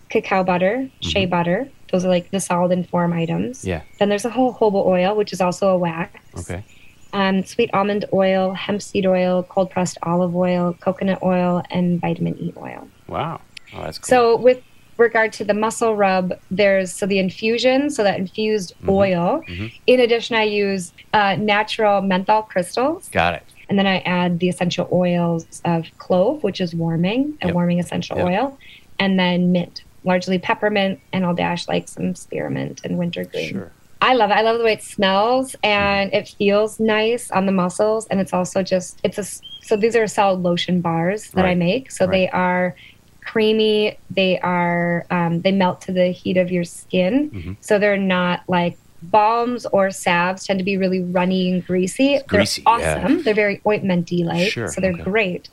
[0.09, 1.31] cacao butter, shea Mm-hmm.
[1.31, 1.68] butter.
[1.92, 3.64] Those are like the solid and form items.
[3.64, 3.83] Yeah.
[3.98, 6.18] Then there's a whole jojoba oil, which is also a wax.
[6.38, 6.64] Okay.
[7.12, 12.37] Um, sweet almond oil, hemp seed oil, cold pressed olive oil, coconut oil, and vitamin
[12.40, 12.88] E oil.
[13.07, 13.40] Wow.
[13.75, 14.09] Oh, that's cool.
[14.09, 14.63] So with
[14.99, 18.91] regard to the muscle rub, there's so the infusion, so that infused Mm-hmm.
[18.91, 19.43] oil.
[19.87, 23.43] In addition, I use uh, natural menthol crystals, got it.
[23.69, 27.55] and then I add the essential oils of clove, which is warming, a Yep.
[27.55, 28.27] warming essential Yep.
[28.27, 28.59] oil,
[28.99, 33.49] and then mint, largely peppermint, and I'll dash like some spearmint and wintergreen.
[33.51, 33.73] Sure.
[34.01, 34.35] I love it.
[34.35, 38.07] I love the way it smells and it feels nice on the muscles.
[38.11, 39.25] And it's also just, it's a,
[39.63, 41.91] so these are solid lotion bars that I make.
[41.91, 42.11] So Right.
[42.11, 42.77] they are
[43.25, 43.99] creamy.
[44.11, 47.31] They are, um, they melt to the heat of your skin.
[47.31, 47.57] Mhm.
[47.61, 52.21] So they're not like balms or salves tend to be really runny and greasy.
[52.27, 52.99] greasy, they're yeah.
[53.03, 53.23] awesome.
[53.23, 54.51] They're very ointmenty like.
[54.51, 55.03] Sure, So they're okay.
[55.03, 55.49] great.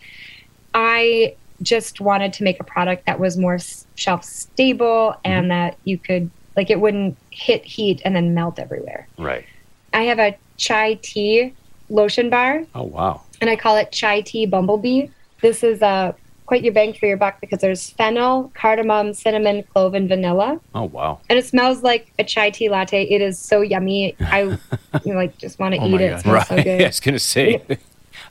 [0.74, 3.58] I just wanted to make a product that was more
[3.96, 5.32] shelf stable Mm-hmm.
[5.32, 9.08] and that you could like it wouldn't hit heat and then melt everywhere.
[9.18, 9.46] Right.
[9.94, 11.54] I have a chai tea
[11.90, 13.22] lotion bar Oh wow.
[13.42, 15.08] and I call it chai tea bumblebee.
[15.42, 16.16] This is a
[16.52, 20.60] quite your bang for your buck because there's fennel, cardamom, cinnamon, clove, and vanilla.
[20.76, 21.22] Oh wow.
[21.30, 23.04] And it smells like a chai tea latte.
[23.04, 24.18] It is so yummy.
[24.20, 24.60] I you
[25.06, 26.20] know, like just want to Oh eat it.
[26.20, 26.64] Smells Right.
[26.66, 27.64] so I was gonna say.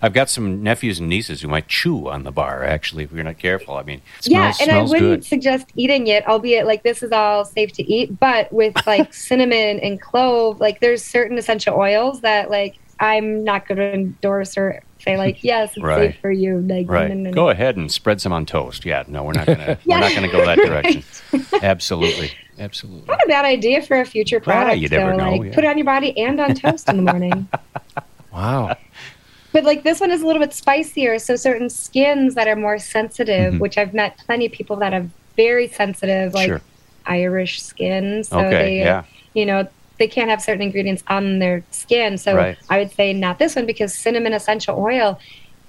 [0.03, 2.63] I've got some nephews and nieces who might chew on the bar.
[2.63, 3.77] Actually, if we're not careful.
[3.77, 5.25] I mean, it yeah, smells, and I wouldn't good.
[5.25, 8.21] suggest eating it, albeit like this is all safe to eat.
[8.21, 13.67] But with like cinnamon and clove, like there's certain essential oils that like I'm not
[13.67, 16.11] going to endorse or say like yes, it's Right.
[16.13, 16.59] safe for you.
[16.61, 17.09] Like Right.
[17.09, 17.35] no, no, no.
[17.35, 18.85] Go ahead and spread some on toast.
[18.85, 19.05] Yeah.
[19.09, 19.79] No, we're not gonna.
[19.85, 19.97] Yeah.
[19.97, 21.03] We're not gonna go that direction.
[21.63, 22.31] Absolutely.
[22.59, 23.07] Absolutely.
[23.09, 24.79] Not a bad idea for a future Yeah, product.
[24.79, 25.17] you never though.
[25.17, 25.55] know, Like yeah.
[25.55, 27.49] put it on your body and on toast in the morning.
[28.33, 28.77] Wow.
[29.53, 32.79] But like this one is a little bit spicier, so certain skins that are more
[32.79, 36.57] sensitive, which I've met plenty of people that have very sensitive, like Mm-hmm.
[36.59, 36.61] Sure.
[37.07, 38.23] Irish skin.
[38.23, 39.03] So Okay, they, yeah.
[39.35, 39.67] you know,
[40.01, 42.19] they can't have certain ingredients on their skin.
[42.19, 42.59] So Right.
[42.69, 45.21] I would say not this one because cinnamon essential oil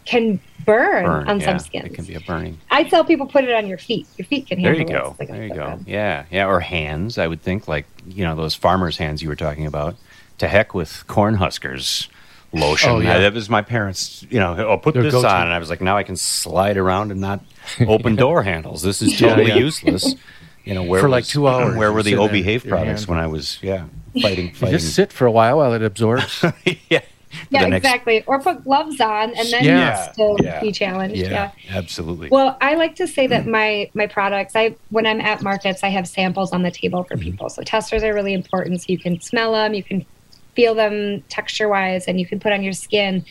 [0.06, 1.46] can burn, Burn, on yeah.
[1.46, 1.86] some skins.
[1.86, 2.58] It can be a burning.
[2.72, 4.08] I tell people put it on your feet.
[4.18, 4.88] Your feet can handle it.
[4.88, 5.16] There you go.
[5.20, 5.66] Like There you foot go.
[5.66, 5.88] rub.
[5.88, 6.48] Yeah, yeah.
[6.48, 9.96] Or hands, I would think, like you know those farmers' hands you were talking about.
[10.40, 12.10] To heck with corn huskers
[12.52, 12.90] lotion.
[12.90, 13.20] Oh, yeah.
[13.20, 14.26] that was my parents.
[14.30, 15.28] You know, I'll put Their this go-to.
[15.30, 17.42] on, and I was like, now I can slide around and not
[17.88, 18.82] open door handles.
[18.82, 19.56] This is totally yeah.
[19.58, 20.16] useless.
[20.64, 23.08] You know, where For like two hours, Where were the sit O there, Behave products
[23.08, 23.86] when I was yeah
[24.22, 24.80] fighting You fighting?
[24.80, 26.44] just sit for a while while it absorbs.
[26.90, 27.02] yeah.
[27.50, 28.24] Yeah, next- exactly.
[28.26, 31.16] Or put gloves on and then Yeah, you'll still yeah, be challenged.
[31.16, 31.78] Yeah, yeah.
[31.78, 32.30] absolutely.
[32.30, 33.52] Well, I like to say that mm.
[33.52, 37.16] my my products, I when I'm at markets, I have samples on the table for
[37.16, 37.24] mm-hmm.
[37.24, 37.50] people.
[37.50, 38.82] So testers are really important.
[38.82, 40.06] So you can smell them, you can
[40.56, 43.26] feel them texture wise, and you can put on your skin.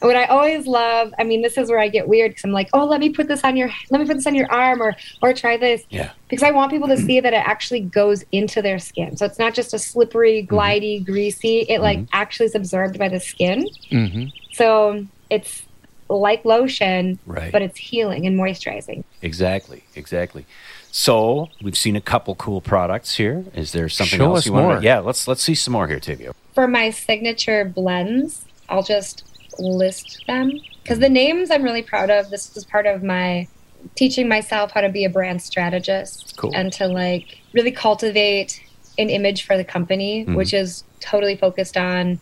[0.00, 2.68] What I always love, I mean, this is where I get weird because I'm like,
[2.74, 4.94] oh, let me put this on your, let me put this on your arm, or
[5.22, 8.60] or try this, yeah, because I want people to see that it actually goes into
[8.62, 9.16] their skin.
[9.16, 11.60] So it's not just a slippery, glidey, greasy.
[11.68, 13.68] It like actually is absorbed by the skin.
[13.90, 15.62] hmm So it's
[16.08, 17.50] like lotion, Right.
[17.50, 19.02] but it's healing and moisturizing.
[19.22, 20.44] exactly, exactly.
[20.92, 23.44] So we've seen a couple cool products here.
[23.54, 24.80] Is there something Show else us you want?
[24.80, 26.32] To, yeah, let's let's see some more here, Tavia.
[26.54, 29.24] For my signature blends, I'll just
[29.58, 32.30] list them because the names I'm really proud of.
[32.30, 33.48] This was part of my
[33.94, 36.50] teaching myself how to be a brand strategist Cool.
[36.54, 38.60] and to like really cultivate
[38.98, 40.34] an image for the company, Mm-hmm.
[40.34, 42.18] which is totally focused on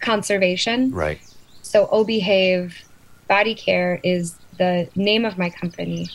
[0.00, 0.90] conservation.
[0.92, 1.18] Right.
[1.62, 2.76] So O Behave
[3.28, 6.08] Body Care is the name of my company,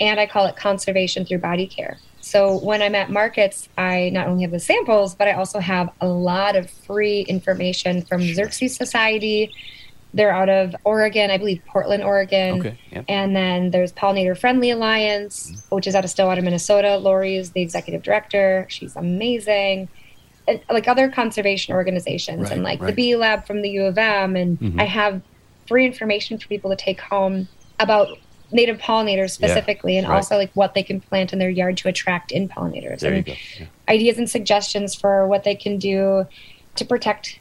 [0.00, 1.98] and I call it conservation through body care.
[2.20, 5.88] So when I'm at markets, I not only have the samples, but I also have
[6.00, 9.52] a lot of free information from Xerces Society.
[10.14, 12.60] They're out of Oregon, I believe Portland, Oregon.
[12.60, 12.78] Okay.
[12.90, 13.02] Yeah.
[13.08, 16.96] And then there's Pollinator Friendly Alliance, which is out of Stillwater, Minnesota.
[16.96, 18.66] Lori is the executive director.
[18.70, 19.88] She's amazing.
[20.46, 22.96] And, like other conservation organizations, Right, and like the right.
[22.96, 24.34] Bee Lab from the U of M.
[24.34, 24.80] And Mhm.
[24.80, 25.20] I have
[25.66, 27.46] free information for people to take home
[27.78, 28.08] about
[28.50, 30.16] native pollinators specifically, and right.
[30.16, 33.00] also like what they can plant in their yard to attract in pollinators.
[33.00, 33.34] There you and go.
[33.60, 33.66] Yeah.
[33.90, 36.26] ideas and suggestions for what they can do
[36.76, 37.38] to protect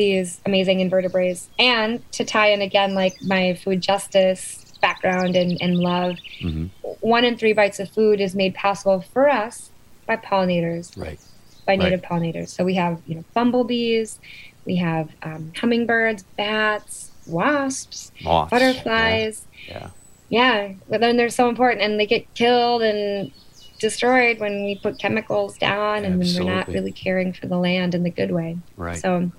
[0.00, 5.78] these amazing invertebrates and to tie in again like my food justice background and, and
[5.78, 6.70] love Mhm.
[7.00, 9.70] one in three bites of food is made possible for us
[10.06, 11.18] by pollinators Right.
[11.66, 11.78] by Right.
[11.84, 14.20] native pollinators so we have you know bumblebees
[14.66, 18.50] we have um, hummingbirds bats wasps Moths.
[18.50, 19.90] butterflies Yeah.
[20.28, 23.32] yeah, but then they're so important and they get killed and
[23.80, 27.94] destroyed when we put chemicals down and when we're not really caring for the land
[27.94, 28.56] in the good way.
[28.76, 28.96] Right.
[28.96, 29.30] So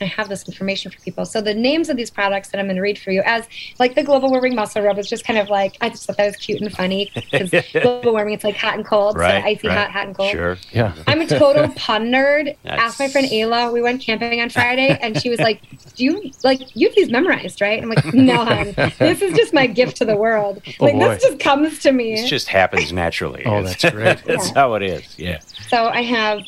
[0.00, 1.26] I have this information for people.
[1.26, 3.46] So the names of these products that I'm going to read for you, as
[3.78, 6.26] like the global warming muscle rub, is just kind of like I just thought that
[6.26, 7.50] was cute and funny because
[7.82, 9.42] global warming it's like hot and cold, Right.
[9.42, 9.76] so icy right.
[9.76, 10.30] hot, hot and cold.
[10.30, 10.56] Sure.
[10.72, 10.94] Yeah.
[11.06, 12.56] I'm a total pun nerd.
[12.62, 13.72] That's- Asked my friend Ayla.
[13.72, 15.60] We went camping on Friday, and she was like,
[15.96, 18.72] "Do you like you have these memorized, right?" I'm like, "No, hon.
[18.98, 20.62] This is just my gift to the world.
[20.80, 21.08] Oh, like boy.
[21.08, 23.42] this just comes to me." It just happens naturally.
[23.44, 24.22] Oh, that's great.
[24.24, 24.54] that's Yeah.
[24.54, 25.18] how it is.
[25.18, 25.40] Yeah.
[25.68, 26.40] so I have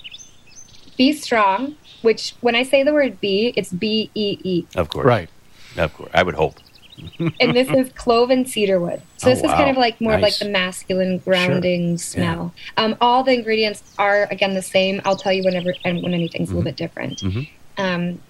[0.97, 5.07] Be Strong, which when I say the word "be," it's B E E, Of course.
[5.07, 5.29] Right.
[5.77, 6.11] Of course.
[6.15, 6.57] I would hope.
[7.41, 9.01] and this is clove and cedarwood.
[9.17, 12.53] So Oh, this is kind of like more of like the masculine grounding smell.
[12.77, 15.01] Um, all the ingredients are again the same.
[15.05, 17.21] I'll tell you whenever and when anything's a little bit different.
[17.21, 17.49] Mhm.
[17.79, 18.23] Um,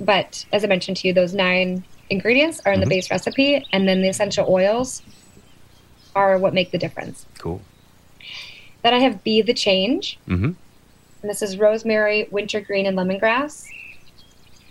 [0.00, 2.90] but as I mentioned to you, those nine ingredients are in the Mhm.
[2.90, 5.02] base recipe, and then the essential oils
[6.16, 7.26] are what make the difference.
[7.38, 7.60] Cool.
[8.82, 10.52] Then I have Be the Change, hmm
[11.22, 13.66] and this is rosemary, wintergreen, and lemongrass.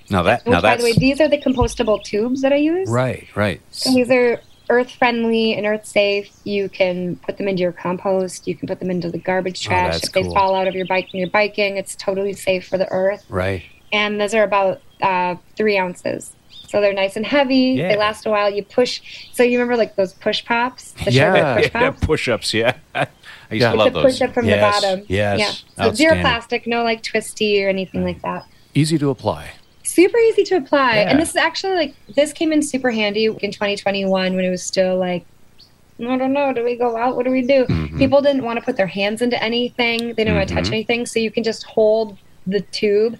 [0.09, 2.57] Now that Which, now by that's the way, these are the compostable tubes that I
[2.57, 2.89] use.
[2.89, 3.27] right.
[3.35, 3.61] Right.
[3.85, 4.39] These are
[4.69, 6.29] earth friendly and earth safe.
[6.43, 8.47] You can put them into your compost.
[8.47, 9.93] You can put them into the garbage Oh, trash.
[9.93, 12.77] that's if they fall out of your bike when you're biking, it's totally safe for
[12.77, 13.25] the earth.
[13.29, 13.63] Right.
[13.91, 16.33] And those are about uh, three ounces.
[16.67, 17.75] So they're nice and heavy.
[17.77, 17.87] Yeah.
[17.89, 18.49] They last a while.
[18.53, 19.01] You push.
[19.33, 20.91] So you remember like those push pops?
[21.03, 21.55] The Yeah.
[21.55, 22.05] Push yeah, pops?
[22.05, 22.53] push-ups.
[22.53, 23.07] Yeah, I
[23.51, 23.71] used Yeah.
[23.71, 24.03] to love those.
[24.03, 25.05] push up from yes, the bottom.
[25.07, 25.39] Yes,
[25.77, 25.85] Yeah.
[25.85, 28.45] So zero plastic, no like twisty or anything like that.
[28.75, 29.51] Easy to apply.
[29.83, 30.95] super easy to apply.
[30.97, 31.09] Yeah.
[31.09, 34.61] And this is actually like this came in super handy in 2021 when it was
[34.61, 35.25] still like
[35.99, 37.15] I don't know, do we go out?
[37.15, 37.65] What do we do?
[37.65, 37.97] Mm-hmm.
[37.97, 39.99] People didn't want to put their hands into anything.
[40.09, 43.17] They didn't want to touch anything, so you can just hold the tube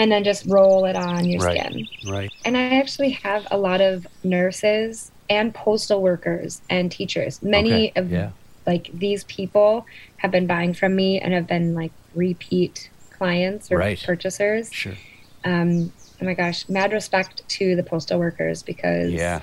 [0.00, 1.60] and then just roll it on your Right.
[1.60, 1.86] skin.
[2.02, 2.30] Right.
[2.46, 7.40] And I actually have a lot of nurses and postal workers and teachers.
[7.42, 7.92] Many Okay.
[7.96, 8.30] of Yeah.
[8.66, 9.84] like these people
[10.16, 14.02] have been buying from me and have been like repeat clients or Right.
[14.02, 14.94] purchasers Sure.
[15.44, 15.92] um,
[16.22, 19.42] oh my gosh, mad respect to the postal workers because Yeah.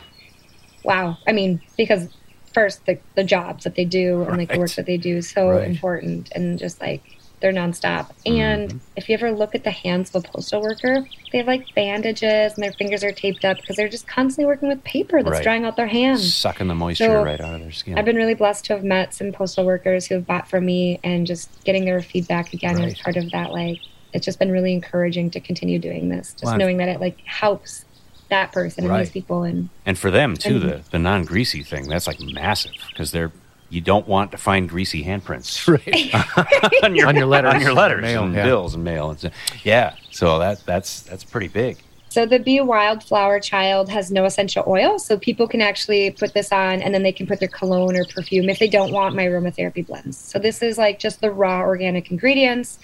[0.84, 1.18] wow.
[1.28, 2.08] I mean, because
[2.54, 5.32] first the, the jobs that they do and like the work that they do is
[5.32, 5.68] so Right.
[5.68, 7.04] important and just like
[7.40, 8.10] they're nonstop.
[8.26, 8.34] Mm-hmm.
[8.40, 11.74] And if you ever look at the hands of a postal worker, they have like
[11.76, 15.34] bandages and their fingers are taped up because they're just constantly working with paper that's
[15.36, 15.44] Right.
[15.44, 16.34] drying out their hands.
[16.36, 17.98] Sucking the moisture So, right out of their skin.
[17.98, 21.00] I've been really blessed to have met some postal workers who have bought from me
[21.04, 22.88] and just getting their feedback again Right.
[22.88, 23.52] as part of that.
[23.52, 23.78] Like,
[24.14, 27.20] it's just been really encouraging to continue doing this, just Well, knowing that it like
[27.26, 27.86] helps
[28.30, 29.44] that person and these people.
[29.44, 33.12] And And for them too, And- the the non greasy thing that's like massive because
[33.12, 33.32] they're
[33.70, 36.84] you don't want to find greasy handprints Right.
[36.84, 38.44] on your On your letters, on your letters mail, and yeah.
[38.44, 39.10] bills and mail.
[39.12, 39.30] And so,
[39.64, 41.78] yeah, so that that's that's pretty big.
[42.10, 46.34] so the Be a Wildflower Child has no essential oil, so people can actually put
[46.34, 49.16] this on and then they can put their cologne or perfume if they don't want
[49.16, 50.18] my aromatherapy blends.
[50.18, 52.80] So this is like just the raw organic ingredients.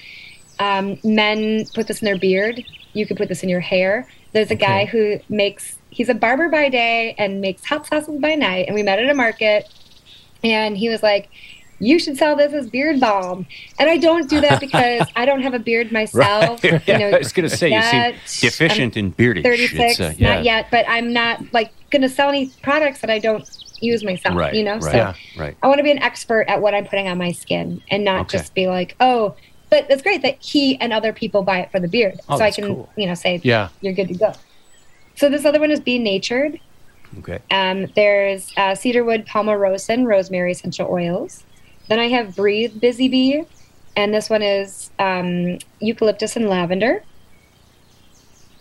[0.60, 2.64] Um, men put this in their beard.
[2.94, 4.08] You could put this in your hair.
[4.34, 8.36] There's a guy who makes, he's a barber by day and makes hot sauces by
[8.36, 8.66] night.
[8.68, 9.72] And we met at a market
[10.44, 11.30] and he was like,
[11.80, 13.46] you should sell this as beard balm.
[13.80, 16.64] And I don't do that because I don't have a beard myself.
[16.64, 19.44] yeah, You know, I was gonna say you seem deficient in beardage.
[19.44, 20.36] 36, It's, uh, yeah.
[20.36, 23.48] not yet, but I'm not like going to sell any products that I don't
[23.80, 24.54] use myself, Right.
[24.56, 24.74] you know?
[24.74, 24.82] Right.
[24.84, 25.14] So Yeah.
[25.38, 25.56] Right.
[25.62, 28.22] I want to be an expert at what I'm putting on my skin and not
[28.22, 28.38] Okay.
[28.40, 29.36] just be like, oh,
[29.70, 32.20] but it's great that he and other people buy it for the beard.
[32.30, 32.90] Oh, so I can, cool.
[32.96, 33.70] you know, say, Yeah.
[33.82, 34.34] you're good to go.
[35.16, 36.60] So this other one is Be Natured.
[37.20, 37.40] Okay.
[37.52, 41.44] Um, there's uh, cedarwood, palmarosa, rosemary essential oils.
[41.90, 43.44] Then I have Breathe Busy Bee,
[43.96, 47.04] and this one is um, eucalyptus and lavender.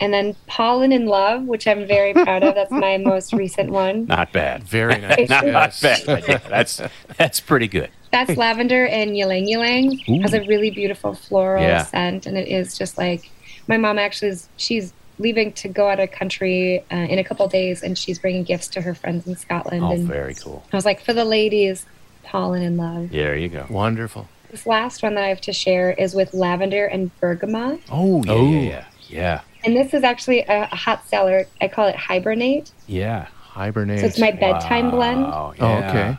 [0.00, 2.54] And then Pollen in Love, which I'm very proud of.
[2.56, 4.06] That's my most recent one.
[4.06, 4.64] Not bad.
[4.64, 5.28] Very nice.
[5.28, 5.80] Not yes.
[5.80, 6.24] bad.
[6.28, 6.80] Yeah, that's
[7.16, 7.90] that's pretty good.
[8.10, 9.98] That's lavender and ylang ylang.
[10.22, 11.84] Has a really beautiful floral Yeah.
[11.84, 13.30] scent, and it is just like
[13.68, 14.48] my mom actually is.
[14.56, 18.42] She's leaving to go out of country uh, in a couple days, and she's bringing
[18.44, 19.84] gifts to her friends in Scotland.
[19.84, 20.64] Oh, and very cool.
[20.72, 21.86] I was like, for the ladies,
[22.24, 23.10] pollen and love.
[23.10, 23.66] There you go.
[23.68, 24.28] Wonderful.
[24.50, 27.80] This last one that I have to share is with lavender and bergamot.
[27.90, 28.50] Oh yeah, Oh.
[28.52, 31.46] yeah, yeah, yeah, And this is actually a, a hot seller.
[31.60, 32.70] I call it Hibernate.
[32.86, 33.26] yeah.
[33.52, 34.00] Hibernate.
[34.00, 35.22] So it's my bedtime blend.
[35.24, 36.16] Wow, Oh, okay.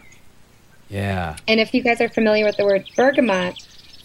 [0.89, 1.35] Yeah.
[1.47, 3.55] And if you guys are familiar with the word bergamot,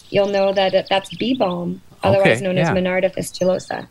[0.09, 2.71] you'll know that it, that's bee balm, otherwise Okay, known yeah.
[2.71, 3.87] as Monarda fistulosa.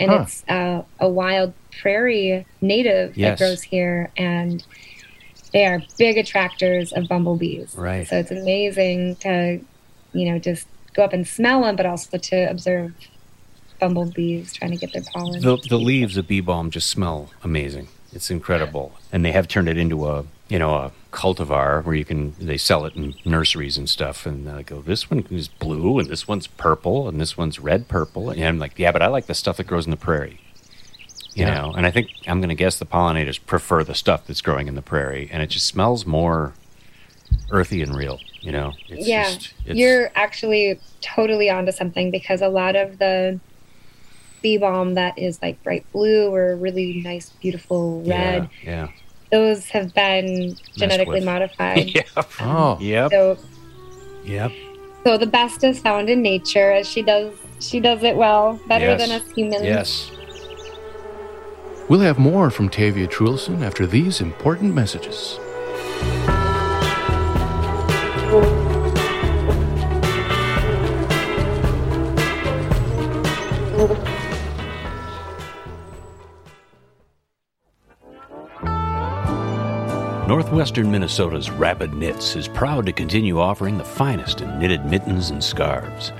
[0.00, 0.22] And Huh.
[0.22, 3.38] it's uh, a wild prairie native Yes.
[3.38, 4.10] that grows here.
[4.16, 4.64] And
[5.52, 7.76] they are big attractors of bumblebees.
[7.76, 8.06] Right.
[8.08, 9.60] So it's amazing to,
[10.12, 12.92] you know, just go up and smell them, but also to observe
[13.78, 15.40] bumblebees trying to get their pollen.
[15.40, 17.88] The the leaves of bee balm just smell amazing.
[18.12, 22.04] It's incredible, and they have turned it into a you know a cultivar where you
[22.04, 24.26] can they sell it in nurseries and stuff.
[24.26, 27.88] And I go, this one is blue, and this one's purple, and this one's red
[27.88, 28.30] purple.
[28.30, 30.40] And I'm like, yeah, but I like the stuff that grows in the prairie.
[31.34, 31.54] You Yeah.
[31.54, 34.68] know, and I think I'm going to guess the pollinators prefer the stuff that's growing
[34.68, 36.54] in the prairie, and it just smells more
[37.50, 38.20] earthy and real.
[38.42, 42.98] You know, it's yeah, just, it's, you're actually totally onto something because a lot of
[42.98, 43.40] the
[44.42, 48.88] bee balm that is like bright blue or really nice, beautiful red, Yeah,
[49.30, 51.90] those have been genetically modified.
[51.94, 52.02] yeah.
[52.16, 52.26] yep.
[52.40, 53.10] Oh, Yep.
[53.10, 53.38] So,
[54.24, 54.52] Yep.
[55.04, 57.32] so the best is found in nature, as she does.
[57.60, 59.00] She does it well, better Yes.
[59.00, 59.62] than us humans.
[59.64, 60.10] Yes.
[61.88, 65.38] We'll have more from Tavia Trulson after these important messages.
[80.50, 85.42] Northwestern Minnesota's Rapids Knits is proud to continue offering the finest in knitted mittens and
[85.42, 86.10] scarves.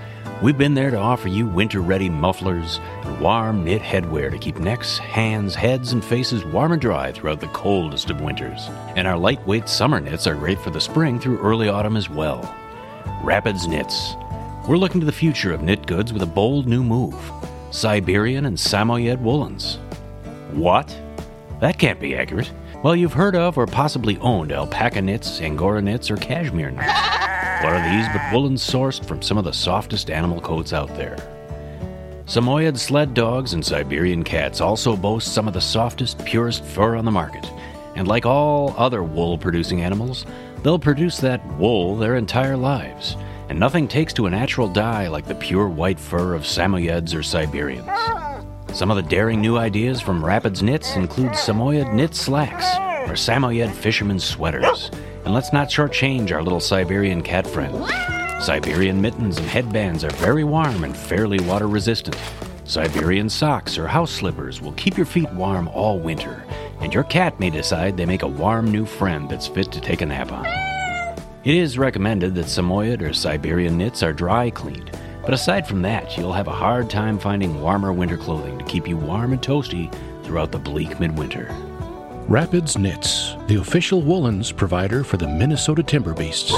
[0.40, 4.60] We've been there to offer you winter ready mufflers and warm knit headwear to keep
[4.60, 8.68] necks, hands, heads, and faces warm and dry throughout the coldest of winters.
[8.94, 12.54] And our lightweight summer knits are great for the spring through early autumn as well.
[13.24, 14.14] Rapids Knits.
[14.68, 17.32] We're looking to the future of knit goods with a bold new move
[17.72, 19.78] Siberian and Samoyed woolens.
[20.52, 20.96] What?
[21.60, 22.52] That can't be accurate.
[22.82, 26.86] Well, you've heard of or possibly owned alpaca knits, angora knits, or cashmere knits.
[27.62, 31.18] What are these but woolens sourced from some of the softest animal coats out there?
[32.24, 37.04] Samoyed sled dogs and Siberian cats also boast some of the softest, purest fur on
[37.04, 37.44] the market.
[37.96, 40.24] And like all other wool producing animals,
[40.62, 43.14] they'll produce that wool their entire lives.
[43.50, 47.22] And nothing takes to a natural dye like the pure white fur of Samoyeds or
[47.22, 47.86] Siberians.
[48.72, 52.64] Some of the daring new ideas from Rapids Knits include Samoyed knit slacks
[53.10, 54.90] or Samoyed fisherman's sweaters.
[55.24, 57.84] And let's not shortchange our little Siberian cat friend.
[58.42, 62.16] Siberian mittens and headbands are very warm and fairly water resistant.
[62.64, 66.44] Siberian socks or house slippers will keep your feet warm all winter,
[66.80, 70.00] and your cat may decide they make a warm new friend that's fit to take
[70.00, 70.46] a nap on.
[71.42, 76.16] It is recommended that Samoyed or Siberian knits are dry cleaned, but aside from that,
[76.16, 79.92] you'll have a hard time finding warmer winter clothing to keep you warm and toasty
[80.24, 81.48] throughout the bleak midwinter.
[82.28, 86.52] Rapids Knits, the official woolens provider for the Minnesota Timber Beasts.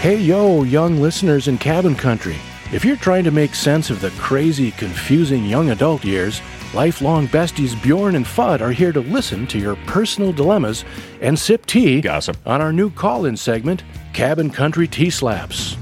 [0.00, 2.36] Hey yo, young listeners in cabin country.
[2.72, 6.40] If you're trying to make sense of the crazy, confusing young adult years,
[6.74, 10.84] lifelong besties Bjorn and Fudd are here to listen to your personal dilemmas
[11.20, 12.36] and sip tea Gossip.
[12.46, 15.76] on our new call-in segment, Cabin Country Tea Slaps.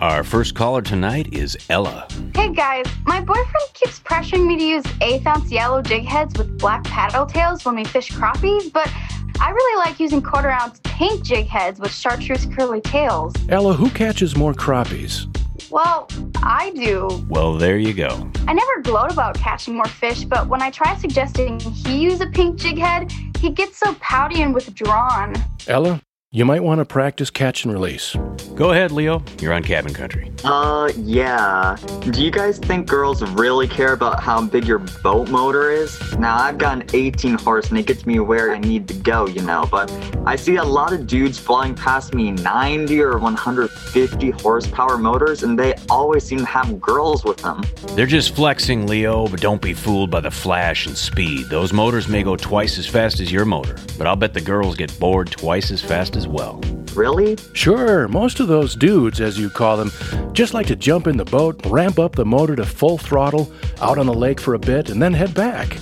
[0.00, 2.08] Our first caller tonight is Ella.
[2.34, 6.58] Hey guys, my boyfriend keeps pressuring me to use eighth ounce yellow jig heads with
[6.58, 8.90] black paddle tails when we fish crappies, but
[9.40, 13.34] I really like using quarter ounce pink jig heads with chartreuse curly tails.
[13.48, 15.26] Ella, who catches more crappies?
[15.70, 16.08] Well,
[16.42, 17.24] I do.
[17.28, 18.28] Well, there you go.
[18.48, 22.26] I never gloat about catching more fish, but when I try suggesting he use a
[22.26, 25.34] pink jig head, he gets so pouty and withdrawn.
[25.68, 26.00] Ella,
[26.32, 28.14] you might want to practice catch and release.
[28.54, 29.20] Go ahead, Leo.
[29.40, 30.30] You're on Cabin Country.
[30.44, 31.76] Uh, yeah.
[32.08, 35.98] Do you guys think girls really care about how big your boat motor is?
[36.18, 39.26] Now, I've got an 18 horse and it gets me where I need to go,
[39.26, 39.90] you know, but
[40.24, 45.58] I see a lot of dudes flying past me 90 or 150 horsepower motors and
[45.58, 47.64] they always seem to have girls with them.
[47.96, 51.48] They're just flexing, Leo, but don't be fooled by the flash and speed.
[51.48, 54.76] Those motors may go twice as fast as your motor, but I'll bet the girls
[54.76, 56.60] get bored twice as fast as well.
[56.94, 57.36] Really?
[57.52, 59.92] Sure, most of those dudes, as you call them,
[60.32, 63.98] just like to jump in the boat, ramp up the motor to full throttle, out
[63.98, 65.78] on the lake for a bit, and then head back.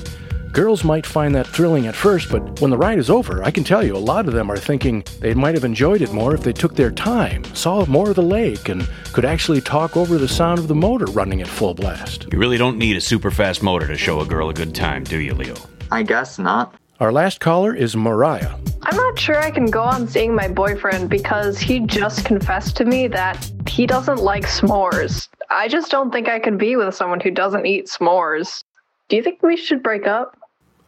[0.53, 3.65] Girls might find that thrilling at first, but when the ride is over, I can
[3.65, 6.43] tell you a lot of them are thinking they might have enjoyed it more if
[6.43, 10.27] they took their time, saw more of the lake, and could actually talk over the
[10.27, 12.27] sound of the motor running at full blast.
[12.33, 15.05] You really don't need a super fast motor to show a girl a good time,
[15.05, 15.55] do you, Leo?
[15.91, 16.75] I guess not.
[17.01, 18.55] Our last caller is Mariah.
[18.83, 22.85] I'm not sure I can go on seeing my boyfriend because he just confessed to
[22.85, 25.29] me that he doesn't like s'mores.
[25.51, 28.65] I just don't think I can be with someone who doesn't eat s'mores.
[29.09, 30.37] Do you think we should break up?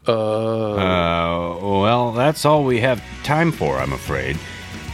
[0.08, 4.36] Uh, Uh, well, that's all we have time for, I'm afraid.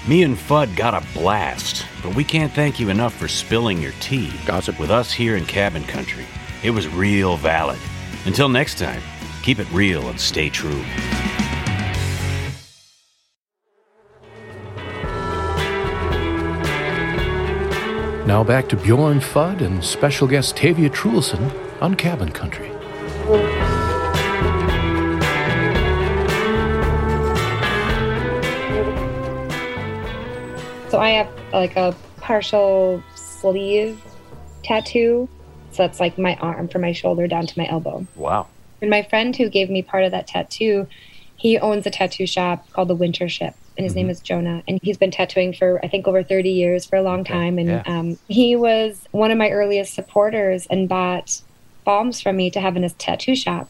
[0.06, 3.92] Me and Fudd got a blast, but we can't thank you enough for spilling your
[4.00, 4.30] tea.
[4.44, 4.78] Gossip.
[4.78, 6.26] With us here in Cabin Country.
[6.62, 7.78] It was real valid.
[8.24, 9.02] Until next time,
[9.46, 10.82] keep it real and stay true.
[18.26, 22.68] now back to Bjorn Fudd and special guest Tavia Trulson on Cabin Country.
[30.90, 34.02] So I have like a partial sleeve
[34.64, 35.28] tattoo.
[35.70, 38.04] So that's like my arm from my shoulder down to my elbow.
[38.16, 38.48] Wow.
[38.86, 40.86] And my friend who gave me part of that tattoo,
[41.34, 44.62] he owns a tattoo shop called the Winter Ship, and his name is Jonah.
[44.68, 47.58] And he's been tattooing for I think over 30 years for a long time.
[47.58, 47.82] And yeah.
[47.84, 51.42] um, he was one of my earliest supporters and bought
[51.84, 53.68] balms from me to have in his tattoo shop.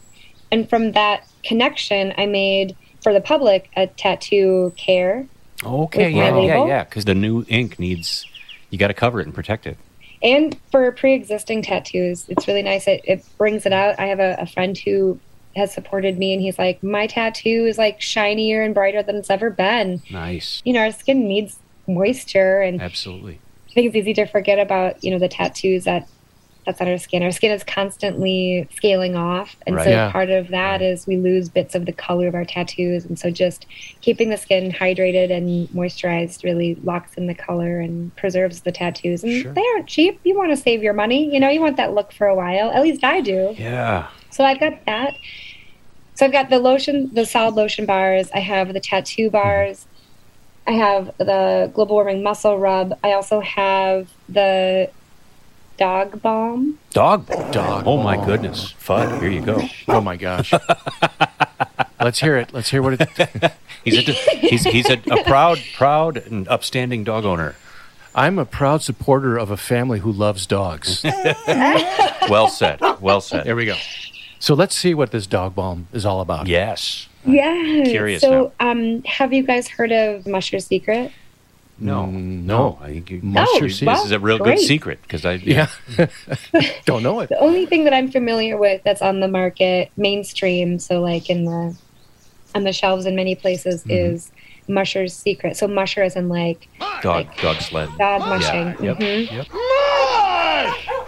[0.51, 5.25] And from that connection, I made for the public a tattoo care
[5.65, 6.83] Okay, my yeah, yeah, yeah.
[6.83, 8.27] Because the new ink needs,
[8.69, 9.79] you got to cover it and protect it.
[10.21, 14.35] And for pre-existing tattoos it's really nice it, it brings it out i have a,
[14.39, 15.19] a friend who
[15.55, 19.29] has supported me and he's like my tattoo is like shinier and brighter than it's
[19.29, 20.61] ever been Nice.
[20.65, 23.39] you know our skin needs moisture and Absolutely.
[23.69, 26.07] i think it's easy to forget about you know the tattoos that
[26.67, 29.85] that's on our skin our skin is constantly scaling off and Right.
[29.85, 30.11] so Yeah.
[30.11, 33.31] part of that is we lose bits of the color of our tattoos and so
[33.31, 33.65] just
[34.01, 39.23] keeping the skin hydrated and moisturized really locks in the color and preserves the tattoos
[39.23, 39.53] and Sure.
[39.53, 42.11] they aren't cheap you want to save your money you know you want that look
[42.11, 44.07] for a while at least i do Yeah.
[44.29, 45.13] so I've got that.
[46.15, 48.29] So I've got the lotion, the solid lotion bars.
[48.33, 49.33] I have the tattoo mm-hmm.
[49.33, 49.85] bars.
[50.65, 52.97] I have the global warming muscle rub.
[53.03, 54.89] I also have the
[55.77, 56.79] dog bomb.
[56.91, 57.27] Dog.
[57.51, 58.73] Dog Oh my goodness.
[58.79, 59.61] Fudd, here you go.
[59.87, 60.53] Oh my gosh.
[61.99, 62.53] Let's hear it.
[62.53, 63.53] Let's hear what it.
[63.83, 67.55] He's a he's he's a, a proud proud and upstanding dog owner.
[68.13, 71.05] I'm a proud supporter of a family who loves dogs.
[72.29, 72.81] Well said.
[72.99, 73.45] Well said.
[73.45, 73.77] There we go.
[74.39, 76.47] So let's see what this dog bomb is all about.
[76.47, 77.07] Yes.
[77.25, 77.85] Yeah.
[77.85, 81.13] Curious So, um, have you guys heard of Musher Secret?
[81.79, 82.03] No.
[82.05, 82.57] Mm, No.
[82.57, 82.79] no.
[82.81, 84.05] I think you, Musher this Secret.
[84.05, 84.57] is a real great.
[84.57, 85.67] good secret because I Yeah.
[86.85, 87.29] Don't know it.
[87.29, 91.45] The only thing that I'm familiar with that's on the market, mainstream, so like in
[91.45, 91.75] the
[92.55, 93.91] on the shelves in many places, Mm-hmm.
[94.15, 94.31] is
[94.67, 95.55] Musher's Secret.
[95.55, 96.67] So Musher is in like
[97.01, 97.89] dog dog sled.
[97.97, 98.75] dog mushing.
[98.83, 98.95] Yeah.
[98.97, 98.97] Yep.
[98.97, 99.31] Mhm.
[99.31, 99.47] Yep.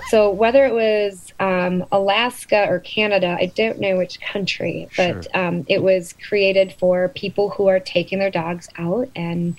[0.09, 5.65] So whether it was um, Alaska or Canada, I don't know which country, but um,
[5.67, 9.55] it was created for people who are taking their dogs out and,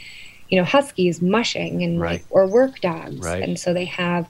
[0.51, 2.12] you know, huskies mushing and Right.
[2.12, 3.42] like, or work dogs, Right.
[3.42, 4.28] and so they have,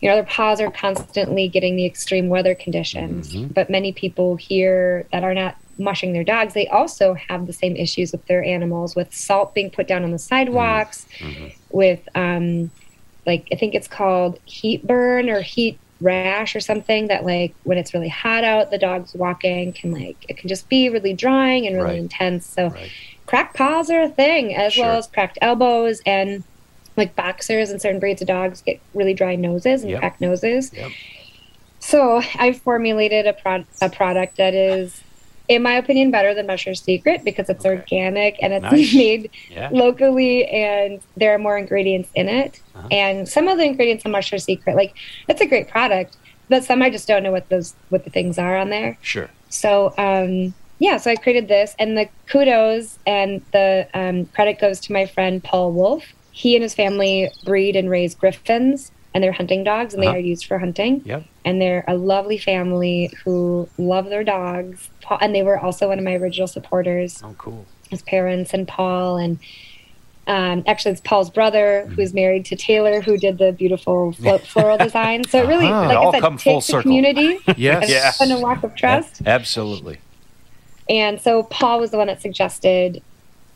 [0.00, 3.34] you know, their paws are constantly getting the extreme weather conditions.
[3.34, 3.52] Mm-hmm.
[3.52, 7.76] But many people here that are not mushing their dogs, they also have the same
[7.76, 11.46] issues with their animals, with salt being put down on the sidewalks, Mm-hmm.
[11.70, 12.70] with um,
[13.26, 17.76] like I think it's called heat burn or heat rash or something that like when
[17.76, 21.66] it's really hot out the dog's walking can like it can just be really drying
[21.66, 21.98] and really Right.
[21.98, 22.90] intense so Right.
[23.30, 26.42] Cracked paws are a thing as well as cracked elbows and
[26.96, 30.00] like boxers and certain breeds of dogs get really dry noses and Yep.
[30.00, 30.90] cracked noses Yep.
[31.78, 35.00] so I've formulated a, pro- a product that is,
[35.48, 37.76] in my opinion, better than Musher's Secret because it's Okay.
[37.76, 38.94] organic and it's Nice.
[39.04, 39.68] made Yeah.
[39.72, 42.60] locally and there are more ingredients in it.
[42.74, 42.88] Uh-huh.
[42.90, 44.94] And some of the ingredients in Musher's Secret, like
[45.28, 46.16] it's a great product,
[46.48, 48.98] but some I just don't know what those what the things are on there.
[49.02, 49.30] Sure.
[49.48, 54.80] So um, yeah, so I created this, and the kudos and the um, credit goes
[54.80, 56.02] to my friend Paul Wolf.
[56.32, 60.12] He and his family breed and raise griffons, and they're hunting dogs, and Uh-huh.
[60.12, 61.02] they are used for hunting.
[61.04, 61.24] Yep.
[61.44, 64.88] And they're a lovely family who love their dogs.
[65.02, 67.64] Paul, and they were also one of my original supporters Oh, cool.
[67.90, 69.38] his parents and Paul and
[70.26, 71.94] um, actually it's Paul's brother Mm-hmm.
[71.94, 75.24] who's married to Taylor who did the beautiful flo- floral design.
[75.24, 75.80] So it really, Ah.
[75.80, 76.82] like It all I said, takes the circle.
[76.82, 77.82] community Yes.
[77.82, 78.08] and Yeah.
[78.10, 79.22] it's a walk of trust.
[79.26, 79.98] Absolutely.
[80.90, 83.00] And so Paul was the one that suggested